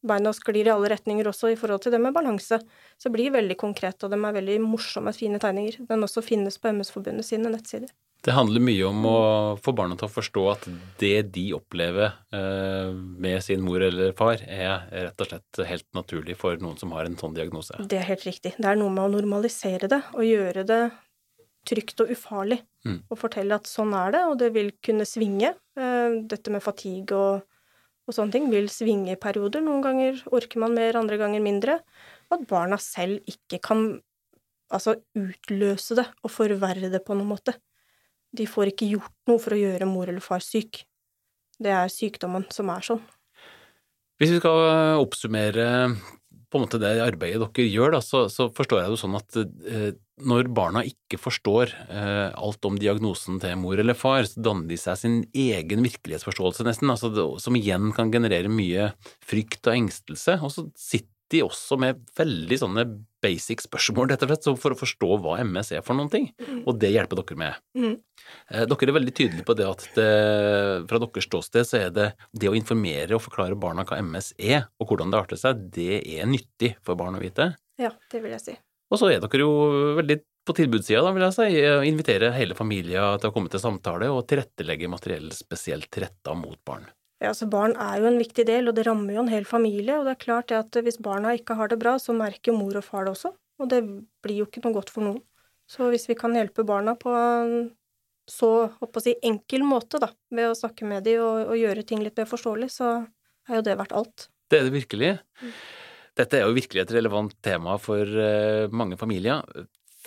beina 0.05 0.31
sklir 0.35 0.67
i 0.67 0.73
alle 0.73 0.89
retninger 0.91 1.27
også 1.27 1.53
i 1.53 1.57
forhold 1.59 1.83
til 1.83 1.93
det 1.95 2.01
med 2.03 2.15
balanse. 2.15 2.59
Så 2.97 3.07
det 3.07 3.15
blir 3.15 3.33
veldig 3.35 3.57
konkret, 3.59 4.03
og 4.03 4.11
de 4.11 4.19
er 4.19 4.35
veldig 4.35 4.59
morsomme, 4.63 5.13
fine 5.15 5.39
tegninger. 5.39 5.81
Den 5.89 6.05
også 6.07 6.23
finnes 6.25 6.59
på 6.59 6.71
MS-forbundet 6.71 7.27
sine 7.27 7.51
nettsider. 7.51 7.91
Det 8.25 8.33
handler 8.35 8.63
mye 8.63 8.83
om 8.83 9.05
å 9.07 9.19
få 9.63 9.71
barna 9.75 9.95
til 9.95 10.09
å 10.09 10.11
forstå 10.11 10.41
at 10.51 10.65
det 10.99 11.29
de 11.35 11.45
opplever 11.55 12.09
eh, 12.35 12.89
med 12.93 13.39
sin 13.45 13.61
mor 13.63 13.83
eller 13.85 14.11
far, 14.17 14.41
er 14.43 14.89
rett 14.91 15.23
og 15.23 15.29
slett 15.29 15.61
helt 15.69 15.87
naturlig 15.95 16.35
for 16.39 16.59
noen 16.59 16.75
som 16.79 16.91
har 16.97 17.07
en 17.07 17.15
sånn 17.19 17.37
diagnose. 17.37 17.79
Det 17.79 18.01
er 18.01 18.09
helt 18.09 18.25
riktig. 18.27 18.57
Det 18.57 18.67
er 18.67 18.79
noe 18.79 18.91
med 18.91 19.05
å 19.05 19.13
normalisere 19.13 19.87
det 19.91 20.01
og 20.11 20.27
gjøre 20.27 20.65
det 20.67 20.81
trygt 21.69 22.03
og 22.03 22.11
ufarlig. 22.11 22.59
Mm. 22.87 22.99
Og 23.07 23.19
fortelle 23.19 23.55
at 23.55 23.69
sånn 23.69 23.95
er 23.95 24.11
det, 24.15 24.25
og 24.27 24.35
det 24.41 24.51
vil 24.55 24.73
kunne 24.83 25.07
svinge. 25.07 25.53
Eh, 25.79 26.19
dette 26.27 26.51
med 26.51 26.63
fatigue 26.65 27.15
og, 27.15 27.47
og 28.03 28.15
sånne 28.15 28.35
ting 28.35 28.51
vil 28.51 28.67
svinge 28.73 29.15
i 29.15 29.21
perioder. 29.21 29.63
Noen 29.63 29.83
ganger 29.85 30.19
orker 30.35 30.63
man 30.63 30.75
mer, 30.75 30.99
andre 30.99 31.19
ganger 31.21 31.43
mindre. 31.45 31.79
At 32.35 32.43
barna 32.51 32.79
selv 32.83 33.23
ikke 33.31 33.61
kan 33.63 33.87
altså 34.69 34.99
utløse 35.17 35.97
det 35.97 36.05
og 36.21 36.31
forverre 36.33 36.91
det 36.93 37.01
på 37.05 37.15
noen 37.17 37.31
måte. 37.31 37.55
De 38.35 38.45
får 38.49 38.73
ikke 38.73 38.89
gjort 38.91 39.15
noe 39.29 39.41
for 39.41 39.55
å 39.55 39.59
gjøre 39.59 39.89
mor 39.89 40.09
eller 40.11 40.23
far 40.23 40.43
syk. 40.45 40.83
Det 41.59 41.71
er 41.73 41.91
sykdommen 41.91 42.45
som 42.53 42.69
er 42.71 42.85
sånn. 42.85 43.01
Hvis 44.19 44.33
vi 44.35 44.39
skal 44.41 44.99
oppsummere 44.99 45.67
på 46.49 46.57
en 46.57 46.63
måte 46.65 46.79
det 46.81 46.95
arbeidet 47.03 47.41
dere 47.53 47.69
gjør, 47.69 47.93
da, 47.93 47.99
så, 48.01 48.23
så, 48.31 48.47
forstår 48.53 48.81
jeg 48.81 48.91
det 48.91 48.99
sånn 48.99 49.17
at 49.19 49.37
eh, 49.39 49.91
når 50.25 50.49
barna 50.55 50.81
ikke 50.87 51.19
forstår 51.21 51.71
eh, 51.85 52.29
alt 52.33 52.65
om 52.65 52.79
diagnosen 52.81 53.37
til 53.41 53.59
mor 53.61 53.79
eller 53.79 53.97
far, 53.97 54.25
så 54.25 54.41
danner 54.49 54.65
de 54.71 54.79
seg 54.81 54.97
sin 54.97 55.19
egen 55.29 55.85
virkelighetsforståelse, 55.85 56.65
nesten, 56.65 56.89
altså, 56.89 57.11
som 57.41 57.57
igjen 57.59 57.93
kan 57.95 58.11
generere 58.13 58.51
mye 58.51 58.89
frykt 59.25 59.69
og 59.69 59.75
engstelse. 59.75 60.39
Og 60.41 60.53
så 60.55 60.65
sitter 60.73 61.13
de 61.29 61.45
også 61.45 61.77
med 61.77 62.01
veldig 62.17 62.57
sånne 62.57 62.87
basic 63.23 63.63
spørsmål, 63.65 64.13
slett, 64.19 64.47
for 64.61 64.75
å 64.75 64.79
forstå 64.79 65.09
hva 65.23 65.37
MS 65.43 65.73
er 65.77 65.83
for 65.85 65.97
noen 65.97 66.11
ting. 66.11 66.29
Mm. 66.39 66.61
Og 66.65 66.79
det 66.81 66.91
hjelper 66.93 67.21
dere 67.21 67.39
med. 67.39 67.59
Mm. 67.77 67.97
Eh, 68.53 68.65
dere 68.69 68.89
er 68.89 68.97
veldig 68.99 69.15
tydelige 69.15 69.47
på 69.47 69.57
det 69.59 69.67
at 69.67 69.85
det, 69.97 70.07
fra 70.89 71.01
deres 71.03 71.27
ståsted 71.27 71.69
så 71.69 71.81
er 71.81 71.93
det 71.95 72.07
det 72.31 72.51
å 72.51 72.57
informere 72.57 73.17
og 73.17 73.23
forklare 73.25 73.59
barna 73.59 73.85
hva 73.87 73.99
MS 74.03 74.33
er, 74.37 74.67
og 74.79 74.91
hvordan 74.91 75.13
det 75.13 75.21
arter 75.21 75.41
seg, 75.41 75.67
det 75.75 76.01
er 76.03 76.29
nyttig 76.29 76.75
for 76.85 76.99
barn 76.99 77.19
å 77.19 77.23
vite. 77.23 77.53
Ja, 77.79 77.93
det 78.11 78.23
vil 78.23 78.35
jeg 78.35 78.45
si. 78.45 78.57
Og 78.89 79.01
så 79.01 79.11
er 79.13 79.21
dere 79.21 79.43
jo 79.43 79.53
veldig 79.99 80.19
på 80.49 80.55
tilbudssida, 80.57 81.03
da, 81.05 81.11
vil 81.13 81.27
jeg 81.27 81.35
si. 81.35 81.49
Invitere 81.91 82.31
hele 82.33 82.57
familien 82.57 83.19
til 83.21 83.29
å 83.29 83.35
komme 83.35 83.51
til 83.53 83.61
samtale 83.61 84.09
og 84.09 84.23
tilrettelegge 84.29 84.89
materiell 84.89 85.29
spesielt 85.35 86.01
retta 86.01 86.33
mot 86.37 86.57
barn. 86.65 86.87
Ja, 87.19 87.33
så 87.35 87.49
Barn 87.51 87.75
er 87.75 87.99
jo 87.99 88.07
en 88.07 88.19
viktig 88.19 88.45
del, 88.47 88.69
og 88.69 88.77
det 88.77 88.85
rammer 88.87 89.17
jo 89.17 89.23
en 89.25 89.31
hel 89.31 89.47
familie. 89.47 89.97
og 89.99 90.07
det 90.07 90.15
er 90.15 90.23
klart 90.23 90.51
at 90.55 90.71
Hvis 90.71 91.01
barna 91.03 91.35
ikke 91.35 91.57
har 91.59 91.67
det 91.67 91.79
bra, 91.79 91.97
så 91.99 92.15
merker 92.15 92.55
mor 92.55 92.75
og 92.75 92.83
far 92.85 93.05
det 93.05 93.11
også. 93.17 93.33
Og 93.59 93.69
det 93.69 93.81
blir 94.23 94.39
jo 94.39 94.47
ikke 94.47 94.63
noe 94.63 94.77
godt 94.77 94.89
for 94.93 95.03
noen. 95.03 95.19
Så 95.69 95.89
hvis 95.91 96.07
vi 96.09 96.15
kan 96.15 96.33
hjelpe 96.33 96.63
barna 96.65 96.95
på 96.97 97.11
en 97.13 97.75
så 98.29 98.69
å 98.79 99.01
si, 99.01 99.15
enkel 99.25 99.65
måte, 99.65 99.99
da, 100.01 100.11
ved 100.29 100.51
å 100.51 100.57
snakke 100.57 100.85
med 100.87 101.03
dem 101.07 101.23
og, 101.23 101.49
og, 101.49 101.55
gjøre 101.57 101.85
ting 101.87 102.03
litt 102.05 102.17
mer 102.19 102.29
forståelig, 102.29 102.69
så 102.77 102.91
er 103.49 103.57
jo 103.57 103.65
det 103.65 103.77
verdt 103.79 103.95
alt. 103.97 104.27
Det 104.49 104.59
er 104.59 104.67
det 104.67 104.75
virkelig. 104.75 105.11
Mm. 105.41 105.55
Dette 106.19 106.37
er 106.37 106.45
jo 106.45 106.55
virkelig 106.57 106.83
et 106.83 106.93
relevant 106.93 107.33
tema 107.45 107.77
for 107.81 108.05
uh, 108.05 108.69
mange 108.69 108.99
familier. 109.01 109.41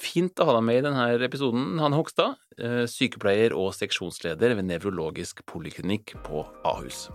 Fint 0.03 0.41
å 0.43 0.49
ha 0.49 0.57
deg 0.57 0.65
med 0.67 0.81
i 0.81 0.85
denne 0.85 1.05
episoden, 1.23 1.77
Hanne 1.79 1.99
Hogstad, 1.99 2.41
eh, 2.59 2.85
sykepleier 2.91 3.55
og 3.55 3.71
seksjonsleder 3.77 4.57
ved 4.59 4.67
nevrologisk 4.67 5.45
poliklinikk 5.47 6.17
på 6.27 6.43
Ahus. 6.67 7.07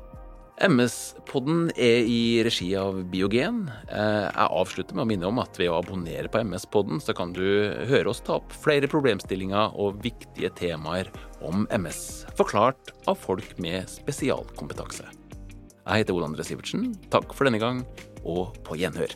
MS-podden 0.63 1.67
er 1.78 2.08
i 2.10 2.41
regi 2.41 2.71
av 2.80 3.04
Biogen. 3.12 3.67
Eh, 3.91 4.23
jeg 4.26 4.47
avslutter 4.62 4.95
med 4.95 5.04
å 5.04 5.10
minne 5.12 5.28
om 5.28 5.43
at 5.43 5.60
ved 5.60 5.69
å 5.69 5.78
abonnere 5.84 6.32
på 6.32 6.41
MS-podden, 6.41 7.04
så 7.04 7.13
kan 7.13 7.36
du 7.36 7.43
høre 7.91 8.10
oss 8.10 8.23
ta 8.26 8.39
opp 8.39 8.56
flere 8.56 8.89
problemstillinger 8.89 9.78
og 9.78 10.02
viktige 10.02 10.50
temaer 10.56 11.12
om 11.45 11.67
MS, 11.69 12.26
forklart 12.39 12.95
av 13.06 13.19
folk 13.19 13.60
med 13.60 13.86
spesialkompetanse. 13.91 15.06
Jeg 15.88 16.04
heter 16.04 16.15
Ole 16.15 16.32
André 16.32 16.47
Sivertsen. 16.47 16.95
Takk 17.12 17.36
for 17.36 17.45
denne 17.45 17.62
gang, 17.62 17.86
og 18.26 18.58
på 18.65 18.80
gjenhør. 18.80 19.13